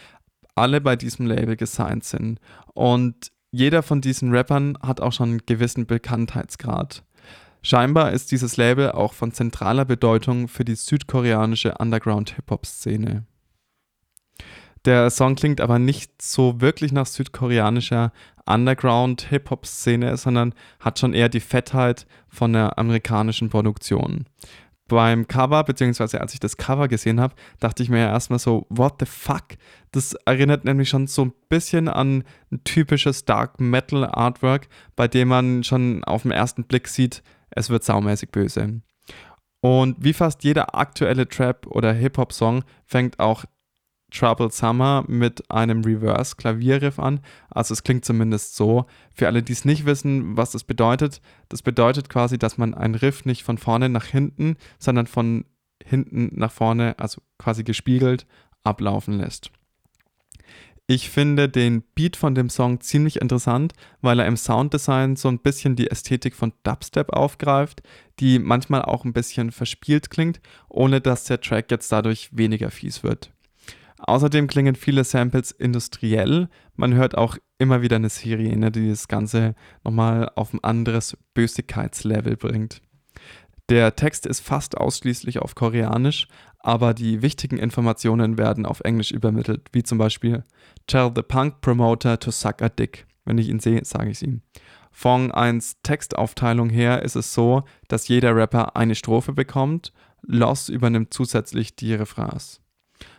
alle 0.54 0.80
bei 0.80 0.96
diesem 0.96 1.26
Label 1.26 1.56
gesigned 1.56 2.04
sind. 2.04 2.38
Und 2.72 3.32
jeder 3.52 3.82
von 3.82 4.00
diesen 4.00 4.34
Rappern 4.34 4.78
hat 4.82 5.00
auch 5.00 5.12
schon 5.12 5.30
einen 5.30 5.46
gewissen 5.46 5.86
Bekanntheitsgrad. 5.86 7.04
Scheinbar 7.62 8.10
ist 8.10 8.32
dieses 8.32 8.56
Label 8.56 8.90
auch 8.90 9.12
von 9.12 9.30
zentraler 9.30 9.84
Bedeutung 9.84 10.48
für 10.48 10.64
die 10.64 10.74
südkoreanische 10.74 11.74
Underground-Hip-Hop-Szene. 11.78 13.24
Der 14.84 15.10
Song 15.10 15.36
klingt 15.36 15.60
aber 15.60 15.78
nicht 15.78 16.20
so 16.20 16.60
wirklich 16.60 16.90
nach 16.90 17.06
südkoreanischer 17.06 18.10
Underground-Hip-Hop-Szene, 18.46 20.16
sondern 20.16 20.54
hat 20.80 20.98
schon 20.98 21.14
eher 21.14 21.28
die 21.28 21.38
Fettheit 21.38 22.06
von 22.28 22.54
der 22.54 22.78
amerikanischen 22.78 23.48
Produktion 23.48 24.26
beim 24.92 25.26
Cover, 25.26 25.64
beziehungsweise 25.64 26.20
als 26.20 26.34
ich 26.34 26.40
das 26.40 26.58
Cover 26.58 26.86
gesehen 26.86 27.18
habe, 27.18 27.34
dachte 27.60 27.82
ich 27.82 27.88
mir 27.88 28.00
ja 28.00 28.08
erstmal 28.08 28.38
so, 28.38 28.66
what 28.68 28.96
the 29.00 29.06
fuck? 29.06 29.44
Das 29.90 30.12
erinnert 30.26 30.64
nämlich 30.64 30.90
schon 30.90 31.06
so 31.06 31.24
ein 31.24 31.32
bisschen 31.48 31.88
an 31.88 32.24
ein 32.50 32.62
typisches 32.64 33.24
Dark 33.24 33.58
Metal 33.58 34.04
Artwork, 34.04 34.68
bei 34.94 35.08
dem 35.08 35.28
man 35.28 35.64
schon 35.64 36.04
auf 36.04 36.22
den 36.22 36.30
ersten 36.30 36.64
Blick 36.64 36.88
sieht, 36.88 37.22
es 37.50 37.70
wird 37.70 37.84
saumäßig 37.84 38.30
böse. 38.30 38.82
Und 39.60 39.96
wie 39.98 40.12
fast 40.12 40.44
jeder 40.44 40.74
aktuelle 40.74 41.26
Trap- 41.26 41.66
oder 41.68 41.92
Hip-Hop-Song 41.92 42.64
fängt 42.84 43.18
auch 43.18 43.44
Troubled 44.12 44.52
Summer 44.52 45.04
mit 45.08 45.50
einem 45.50 45.82
Reverse-Klavierriff 45.82 46.98
an. 46.98 47.20
Also 47.50 47.72
es 47.72 47.82
klingt 47.82 48.04
zumindest 48.04 48.54
so. 48.54 48.86
Für 49.14 49.26
alle, 49.26 49.42
die 49.42 49.52
es 49.52 49.64
nicht 49.64 49.86
wissen, 49.86 50.36
was 50.36 50.52
das 50.52 50.64
bedeutet, 50.64 51.20
das 51.48 51.62
bedeutet 51.62 52.08
quasi, 52.08 52.38
dass 52.38 52.58
man 52.58 52.74
einen 52.74 52.94
Riff 52.94 53.24
nicht 53.24 53.42
von 53.42 53.58
vorne 53.58 53.88
nach 53.88 54.04
hinten, 54.04 54.56
sondern 54.78 55.06
von 55.06 55.44
hinten 55.84 56.30
nach 56.34 56.52
vorne, 56.52 56.94
also 56.98 57.20
quasi 57.38 57.64
gespiegelt, 57.64 58.26
ablaufen 58.64 59.14
lässt. 59.14 59.50
Ich 60.86 61.08
finde 61.08 61.48
den 61.48 61.82
Beat 61.94 62.16
von 62.16 62.34
dem 62.34 62.50
Song 62.50 62.80
ziemlich 62.80 63.20
interessant, 63.20 63.72
weil 64.00 64.18
er 64.18 64.26
im 64.26 64.36
Sounddesign 64.36 65.16
so 65.16 65.28
ein 65.28 65.38
bisschen 65.38 65.76
die 65.76 65.90
Ästhetik 65.90 66.34
von 66.34 66.52
Dubstep 66.64 67.12
aufgreift, 67.12 67.82
die 68.18 68.38
manchmal 68.38 68.82
auch 68.82 69.04
ein 69.04 69.12
bisschen 69.12 69.52
verspielt 69.52 70.10
klingt, 70.10 70.40
ohne 70.68 71.00
dass 71.00 71.24
der 71.24 71.40
Track 71.40 71.70
jetzt 71.70 71.90
dadurch 71.90 72.36
weniger 72.36 72.70
fies 72.70 73.02
wird. 73.02 73.31
Außerdem 74.04 74.48
klingen 74.48 74.74
viele 74.74 75.04
Samples 75.04 75.52
industriell. 75.52 76.48
Man 76.74 76.94
hört 76.94 77.16
auch 77.16 77.36
immer 77.58 77.82
wieder 77.82 77.96
eine 77.96 78.08
Sirene, 78.08 78.72
die 78.72 78.88
das 78.88 79.06
Ganze 79.06 79.54
nochmal 79.84 80.30
auf 80.34 80.52
ein 80.52 80.62
anderes 80.64 81.16
Bösigkeitslevel 81.34 82.36
bringt. 82.36 82.82
Der 83.68 83.94
Text 83.94 84.26
ist 84.26 84.40
fast 84.40 84.76
ausschließlich 84.76 85.38
auf 85.38 85.54
Koreanisch, 85.54 86.26
aber 86.58 86.94
die 86.94 87.22
wichtigen 87.22 87.58
Informationen 87.58 88.36
werden 88.38 88.66
auf 88.66 88.80
Englisch 88.80 89.12
übermittelt, 89.12 89.68
wie 89.72 89.84
zum 89.84 89.98
Beispiel 89.98 90.44
Tell 90.88 91.12
the 91.14 91.22
Punk 91.22 91.60
Promoter 91.60 92.18
to 92.18 92.32
suck 92.32 92.60
a 92.60 92.68
dick. 92.68 93.06
Wenn 93.24 93.38
ich 93.38 93.48
ihn 93.48 93.60
sehe, 93.60 93.84
sage 93.84 94.10
ich 94.10 94.16
es 94.16 94.22
ihm. 94.22 94.42
Von 94.90 95.30
1 95.30 95.76
Textaufteilung 95.82 96.70
her 96.70 97.02
ist 97.02 97.14
es 97.14 97.32
so, 97.32 97.62
dass 97.88 98.08
jeder 98.08 98.34
Rapper 98.34 98.76
eine 98.76 98.96
Strophe 98.96 99.32
bekommt, 99.32 99.92
Loss 100.22 100.68
übernimmt 100.68 101.14
zusätzlich 101.14 101.76
die 101.76 101.94
Refrains. 101.94 102.61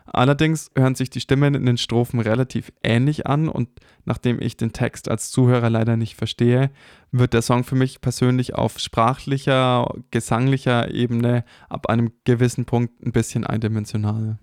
Allerdings 0.06 0.70
hören 0.76 0.96
sich 0.96 1.10
die 1.10 1.22
Stimmen 1.22 1.56
in 1.56 1.66
den 1.66 1.78
Strophen 1.78 2.20
relativ 2.20 2.72
ähnlich 2.84 3.26
an 3.26 3.48
und 3.48 3.70
nachdem 4.06 4.42
ich 4.42 4.58
den 4.58 4.74
Text 4.74 5.10
als 5.10 5.32
Zuhörer 5.32 5.70
leider 5.70 5.98
nicht 5.98 6.16
verstehe, 6.16 6.72
wird 7.12 7.34
der 7.34 7.42
Song 7.42 7.64
für 7.64 7.76
mich 7.76 8.02
persönlich 8.02 8.56
auf 8.56 8.80
sprachlicher, 8.80 9.94
gesanglicher 10.12 10.92
Ebene 10.92 11.46
ab 11.70 11.88
einem 11.88 12.12
gewissen 12.26 12.66
Punkt 12.66 13.02
ein 13.06 13.12
bisschen 13.12 13.46
eindimensional. 13.46 14.38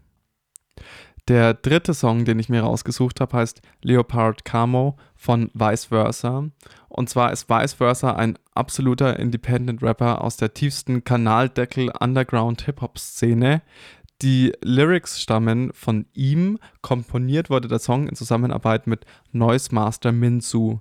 Der 1.29 1.55
dritte 1.55 1.95
Song, 1.95 2.25
den 2.25 2.39
ich 2.39 2.49
mir 2.49 2.63
rausgesucht 2.63 3.21
habe, 3.21 3.37
heißt 3.37 3.61
Leopard 3.83 4.45
Camo 4.45 4.97
von 5.15 5.51
Vice 5.55 5.85
Versa. 5.87 6.49
Und 6.89 7.09
zwar 7.09 7.33
ist 7.33 7.49
Vice 7.49 7.75
Versa 7.75 8.17
ein 8.17 8.37
absoluter 8.53 9.19
Independent 9.19 9.81
Rapper 9.81 10.25
aus 10.25 10.39
der 10.39 10.55
tiefsten 10.55 11.05
Kanaldeckel 11.05 11.93
Underground 12.01 12.63
Hip-Hop 12.63 12.99
Szene, 12.99 13.63
die 14.23 14.53
Lyrics 14.63 15.21
stammen 15.21 15.73
von 15.73 16.07
ihm. 16.15 16.59
Komponiert 16.83 17.51
wurde 17.51 17.69
der 17.69 17.79
Song 17.79 18.09
in 18.09 18.17
Zusammenarbeit 18.17 18.87
mit 18.87 19.05
Noise 19.33 19.75
Master 19.75 20.13
Minzu. 20.13 20.81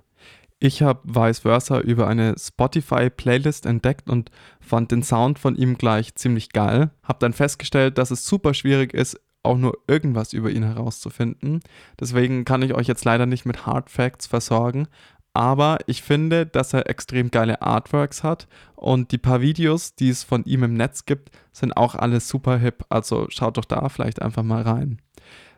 Ich 0.58 0.82
habe 0.82 1.00
Vice 1.04 1.40
Versa 1.40 1.80
über 1.80 2.06
eine 2.06 2.34
Spotify-Playlist 2.38 3.64
entdeckt 3.64 4.10
und 4.10 4.30
fand 4.60 4.92
den 4.92 5.02
Sound 5.02 5.38
von 5.38 5.56
ihm 5.56 5.78
gleich 5.78 6.14
ziemlich 6.16 6.50
geil. 6.50 6.90
Hab 7.02 7.18
dann 7.20 7.32
festgestellt, 7.32 7.96
dass 7.96 8.10
es 8.10 8.26
super 8.26 8.52
schwierig 8.52 8.92
ist, 8.92 9.18
auch 9.42 9.56
nur 9.56 9.78
irgendwas 9.86 10.34
über 10.34 10.50
ihn 10.50 10.62
herauszufinden. 10.62 11.60
Deswegen 11.98 12.44
kann 12.44 12.60
ich 12.60 12.74
euch 12.74 12.86
jetzt 12.86 13.06
leider 13.06 13.24
nicht 13.24 13.46
mit 13.46 13.64
Hard 13.64 13.88
Facts 13.88 14.26
versorgen. 14.26 14.86
Aber 15.32 15.78
ich 15.86 16.02
finde, 16.02 16.44
dass 16.44 16.72
er 16.72 16.90
extrem 16.90 17.30
geile 17.30 17.62
Artworks 17.62 18.24
hat 18.24 18.48
und 18.74 19.12
die 19.12 19.18
paar 19.18 19.40
Videos, 19.40 19.94
die 19.94 20.08
es 20.08 20.24
von 20.24 20.44
ihm 20.44 20.64
im 20.64 20.74
Netz 20.74 21.04
gibt, 21.04 21.30
sind 21.52 21.76
auch 21.76 21.94
alle 21.94 22.20
super 22.20 22.58
hip. 22.58 22.84
Also 22.88 23.26
schaut 23.30 23.56
doch 23.56 23.64
da 23.64 23.88
vielleicht 23.88 24.20
einfach 24.22 24.42
mal 24.42 24.62
rein. 24.62 25.00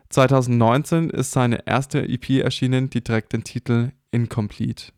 2019 0.09 1.09
ist 1.09 1.31
seine 1.31 1.65
erste 1.65 2.07
EP 2.07 2.29
erschienen, 2.43 2.91
die 2.91 3.01
trägt 3.01 3.33
den 3.33 3.43
Titel 3.43 3.91
Incomplete. 4.11 4.91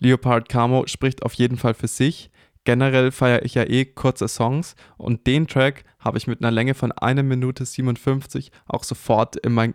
Leopard 0.00 0.50
Camo 0.50 0.86
spricht 0.86 1.22
auf 1.22 1.32
jeden 1.32 1.56
Fall 1.56 1.72
für 1.72 1.88
sich. 1.88 2.30
Generell 2.64 3.10
feiere 3.10 3.44
ich 3.44 3.54
ja 3.54 3.62
eh 3.62 3.86
kurze 3.86 4.28
Songs 4.28 4.74
und 4.98 5.26
den 5.26 5.46
Track 5.46 5.84
habe 5.98 6.18
ich 6.18 6.26
mit 6.26 6.40
einer 6.40 6.50
Länge 6.50 6.74
von 6.74 6.92
1 6.92 7.22
Minute 7.22 7.64
57 7.64 8.50
auch 8.66 8.84
sofort 8.84 9.36
in 9.36 9.54
mein 9.54 9.74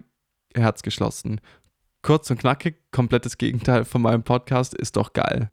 Herz 0.54 0.84
geschlossen. 0.84 1.42
Kurz 2.02 2.32
und 2.32 2.40
knackig, 2.40 2.78
komplettes 2.92 3.38
Gegenteil 3.38 3.86
von 3.86 4.02
meinem 4.02 4.24
Podcast, 4.24 4.74
ist 4.74 4.98
doch 4.98 5.14
geil. 5.14 5.52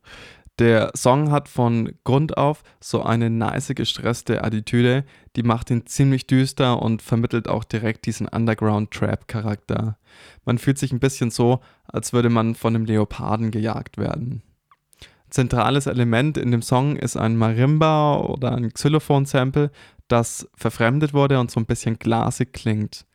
Der 0.58 0.90
Song 0.96 1.30
hat 1.30 1.48
von 1.48 1.92
Grund 2.02 2.36
auf 2.36 2.64
so 2.80 3.02
eine 3.02 3.30
nice 3.30 3.72
gestresste 3.76 4.42
Attitüde, 4.42 5.04
die 5.36 5.44
macht 5.44 5.70
ihn 5.70 5.86
ziemlich 5.86 6.26
düster 6.26 6.82
und 6.82 7.00
vermittelt 7.00 7.48
auch 7.48 7.62
direkt 7.62 8.06
diesen 8.06 8.26
Underground-Trap-Charakter. 8.26 9.98
Man 10.44 10.58
fühlt 10.58 10.78
sich 10.78 10.90
ein 10.90 10.98
bisschen 10.98 11.30
so, 11.30 11.60
als 11.86 12.12
würde 12.12 12.28
man 12.28 12.56
von 12.56 12.74
einem 12.74 12.86
Leoparden 12.86 13.52
gejagt 13.52 13.98
werden. 13.98 14.42
Zentrales 15.30 15.86
Element 15.86 16.38
in 16.38 16.50
dem 16.50 16.62
Song 16.62 16.96
ist 16.96 17.16
ein 17.16 17.36
Marimba 17.36 18.16
oder 18.16 18.52
ein 18.52 18.72
Xylophon-Sample, 18.72 19.70
das 20.08 20.48
verfremdet 20.56 21.14
wurde 21.14 21.38
und 21.38 21.50
so 21.50 21.60
ein 21.60 21.66
bisschen 21.66 21.98
glasig 21.98 22.52
klingt. 22.52 23.06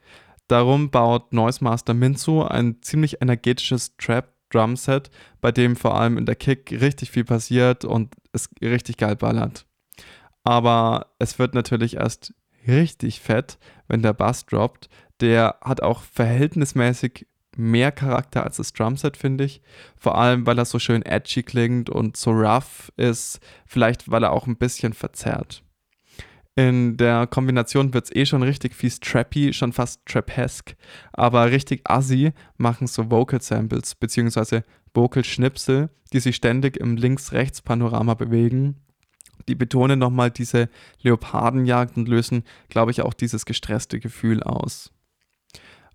Darum 0.47 0.89
baut 0.89 1.33
Noise 1.33 1.63
Master 1.63 1.93
Minzu 1.93 2.43
ein 2.43 2.81
ziemlich 2.81 3.21
energetisches 3.21 3.95
Trap 3.97 4.33
Drumset, 4.49 5.09
bei 5.41 5.51
dem 5.51 5.75
vor 5.75 5.99
allem 5.99 6.17
in 6.17 6.25
der 6.25 6.35
Kick 6.35 6.71
richtig 6.71 7.11
viel 7.11 7.23
passiert 7.23 7.85
und 7.85 8.13
es 8.33 8.49
richtig 8.61 8.97
geil 8.97 9.15
ballert. 9.15 9.65
Aber 10.43 11.13
es 11.19 11.39
wird 11.39 11.55
natürlich 11.55 11.95
erst 11.95 12.33
richtig 12.67 13.21
fett, 13.21 13.57
wenn 13.87 14.01
der 14.01 14.13
Bass 14.13 14.45
droppt. 14.45 14.89
Der 15.21 15.57
hat 15.61 15.81
auch 15.81 16.01
verhältnismäßig 16.01 17.27
mehr 17.55 17.91
Charakter 17.91 18.43
als 18.43 18.57
das 18.57 18.73
Drumset, 18.73 19.15
finde 19.15 19.45
ich. 19.45 19.61
Vor 19.95 20.17
allem, 20.17 20.45
weil 20.45 20.57
er 20.57 20.65
so 20.65 20.79
schön 20.79 21.03
edgy 21.03 21.43
klingt 21.43 21.89
und 21.89 22.17
so 22.17 22.31
rough 22.31 22.91
ist. 22.97 23.39
Vielleicht, 23.65 24.09
weil 24.09 24.23
er 24.23 24.31
auch 24.31 24.47
ein 24.47 24.57
bisschen 24.57 24.93
verzerrt. 24.93 25.62
In 26.55 26.97
der 26.97 27.25
Kombination 27.25 27.93
wird 27.93 28.05
es 28.05 28.15
eh 28.15 28.25
schon 28.25 28.43
richtig 28.43 28.75
fies 28.75 28.99
trappy, 28.99 29.53
schon 29.53 29.73
fast 29.73 30.05
trapesque. 30.05 30.75
Aber 31.11 31.49
richtig 31.49 31.81
assi 31.85 32.31
machen 32.57 32.85
so 32.85 33.09
Vocal 33.09 33.41
Samples 33.41 33.95
bzw. 33.95 34.61
Vocal 34.93 35.23
Schnipsel, 35.23 35.89
die 36.13 36.19
sich 36.19 36.35
ständig 36.35 36.77
im 36.77 36.95
Links-Rechts-Panorama 36.95 38.13
bewegen. 38.13 38.75
Die 39.47 39.55
betonen 39.55 39.97
nochmal 39.97 40.29
diese 40.29 40.69
Leopardenjagd 41.01 41.97
und 41.97 42.07
lösen, 42.07 42.43
glaube 42.69 42.91
ich, 42.91 43.01
auch 43.01 43.15
dieses 43.15 43.45
gestresste 43.45 43.99
Gefühl 43.99 44.43
aus. 44.43 44.91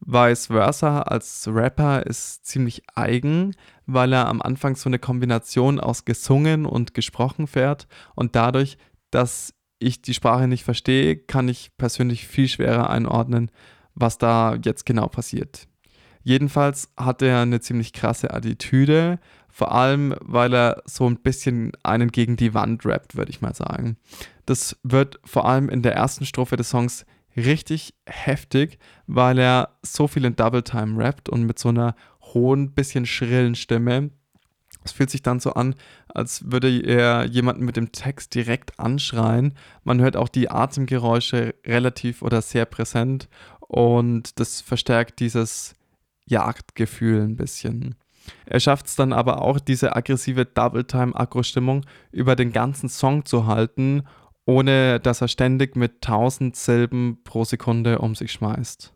Vice 0.01 0.47
versa 0.47 1.03
als 1.03 1.49
Rapper 1.51 2.05
ist 2.07 2.47
ziemlich 2.47 2.83
eigen, 2.95 3.55
weil 3.87 4.13
er 4.13 4.29
am 4.29 4.43
Anfang 4.43 4.77
so 4.77 4.89
eine 4.89 4.99
Kombination 4.99 5.81
aus 5.81 6.05
gesungen 6.05 6.67
und 6.67 6.95
gesprochen 6.95 7.47
fährt 7.47 7.89
und 8.15 8.37
dadurch, 8.37 8.77
dass 9.11 9.55
ich 9.79 10.03
die 10.03 10.15
Sprache 10.15 10.49
nicht 10.49 10.65
verstehe, 10.65 11.17
kann 11.17 11.49
ich 11.49 11.77
persönlich 11.77 12.27
viel 12.27 12.49
schwerer 12.49 12.91
einordnen, 12.91 13.51
was 13.95 14.19
da 14.19 14.57
jetzt 14.65 14.87
genau 14.87 15.09
passiert. 15.09 15.69
Jedenfalls 16.23 16.93
hat 16.97 17.23
er 17.23 17.41
eine 17.41 17.61
ziemlich 17.61 17.93
krasse 17.93 18.33
Attitüde, 18.33 19.19
vor 19.49 19.73
allem 19.73 20.15
weil 20.21 20.53
er 20.53 20.83
so 20.85 21.09
ein 21.09 21.17
bisschen 21.17 21.73
einen 21.83 22.13
gegen 22.13 22.37
die 22.37 22.55
Wand 22.55 22.85
rappt, 22.85 23.17
würde 23.17 23.31
ich 23.31 23.41
mal 23.41 23.55
sagen. 23.55 23.97
Das 24.47 24.77
wird 24.83 25.21
vor 25.25 25.49
allem 25.49 25.69
in 25.69 25.83
der 25.83 25.95
ersten 25.95 26.27
Strophe 26.27 26.57
des 26.57 26.71
Songs 26.71 27.07
richtig 27.37 27.95
heftig, 28.07 28.79
weil 29.07 29.39
er 29.39 29.79
so 29.83 30.07
viel 30.07 30.25
in 30.25 30.37
Double 30.37 30.63
Time 30.63 31.03
rappt 31.03 31.29
und 31.29 31.45
mit 31.45 31.59
so 31.59 31.71
einer 31.71 31.95
hohen, 32.35 32.73
bisschen 32.73 33.07
schrillen 33.07 33.55
Stimme, 33.55 34.11
es 34.89 34.93
fühlt 34.93 35.11
sich 35.11 35.23
dann 35.23 35.39
so 35.39 35.53
an, 35.53 35.75
als 36.09 36.51
würde 36.51 36.81
er 36.81 37.27
jemanden 37.27 37.65
mit 37.65 37.77
dem 37.77 37.93
Text 37.93 38.35
direkt 38.35 38.79
anschreien. 38.81 39.55
Man 39.85 40.01
hört 40.01 40.17
auch 40.17 40.29
die 40.29 40.51
Atemgeräusche 40.51 41.55
relativ 41.67 42.23
oder 42.23 42.43
sehr 42.43 42.65
präsent 42.65 43.29
und 43.61 44.41
das 44.41 44.61
verstärkt 44.61 45.21
dieses 45.21 45.75
Jagdgefühl 46.27 47.23
ein 47.23 47.37
bisschen. 47.37 47.95
Er 48.47 48.61
schafft 48.61 48.87
es 48.87 48.97
dann 48.97 49.13
aber 49.13 49.43
auch, 49.43 49.59
diese 49.61 49.95
aggressive 49.95 50.45
Double-Time-Akro-Stimmung 50.45 51.87
über 52.13 52.37
den 52.37 52.53
ganzen 52.53 52.89
Song 52.89 53.25
zu 53.25 53.47
halten, 53.47 54.03
ohne 54.45 55.01
dass 55.01 55.21
er 55.21 55.29
ständig 55.29 55.77
mit 55.77 56.07
1000 56.07 56.57
Silben 56.57 57.23
pro 57.25 57.45
Sekunde 57.45 57.99
um 57.99 58.15
sich 58.15 58.33
schmeißt. 58.33 58.93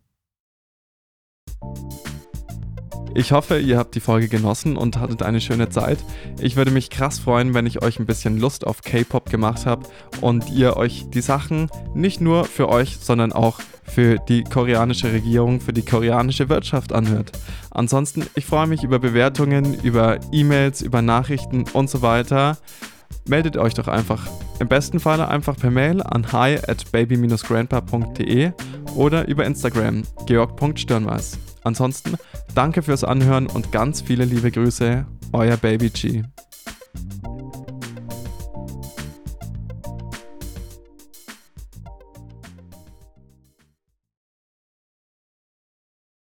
Ich 3.14 3.32
hoffe, 3.32 3.58
ihr 3.58 3.76
habt 3.76 3.94
die 3.94 4.00
Folge 4.00 4.28
genossen 4.28 4.76
und 4.76 4.98
hattet 4.98 5.22
eine 5.22 5.40
schöne 5.40 5.68
Zeit. 5.68 5.98
Ich 6.40 6.56
würde 6.56 6.70
mich 6.70 6.88
krass 6.88 7.18
freuen, 7.18 7.52
wenn 7.52 7.66
ich 7.66 7.82
euch 7.82 7.98
ein 7.98 8.06
bisschen 8.06 8.38
Lust 8.38 8.66
auf 8.66 8.80
K-Pop 8.80 9.28
gemacht 9.30 9.66
habe 9.66 9.86
und 10.22 10.48
ihr 10.50 10.76
euch 10.78 11.04
die 11.10 11.20
Sachen 11.20 11.68
nicht 11.94 12.22
nur 12.22 12.44
für 12.44 12.70
euch, 12.70 12.96
sondern 12.98 13.32
auch 13.32 13.60
für 13.84 14.16
die 14.16 14.44
koreanische 14.44 15.12
Regierung, 15.12 15.60
für 15.60 15.74
die 15.74 15.84
koreanische 15.84 16.48
Wirtschaft 16.48 16.92
anhört. 16.92 17.32
Ansonsten, 17.70 18.26
ich 18.34 18.46
freue 18.46 18.66
mich 18.66 18.82
über 18.82 18.98
Bewertungen, 18.98 19.78
über 19.82 20.18
E-Mails, 20.32 20.80
über 20.80 21.02
Nachrichten 21.02 21.64
und 21.74 21.90
so 21.90 22.00
weiter. 22.00 22.56
Meldet 23.26 23.58
euch 23.58 23.74
doch 23.74 23.88
einfach. 23.88 24.26
Im 24.58 24.68
besten 24.68 25.00
Falle 25.00 25.28
einfach 25.28 25.56
per 25.56 25.70
Mail 25.70 26.02
an 26.02 26.32
hi 26.32 26.56
at 26.66 26.90
baby-grandpa.de 26.90 28.52
oder 28.94 29.28
über 29.28 29.44
Instagram 29.44 30.02
georg.stirnweiß. 30.26 31.51
Ansonsten 31.64 32.16
danke 32.54 32.82
fürs 32.82 33.04
Anhören 33.04 33.46
und 33.46 33.72
ganz 33.72 34.00
viele 34.02 34.24
liebe 34.24 34.50
Grüße, 34.50 35.06
euer 35.32 35.56
Baby 35.56 35.90
G. 35.90 36.22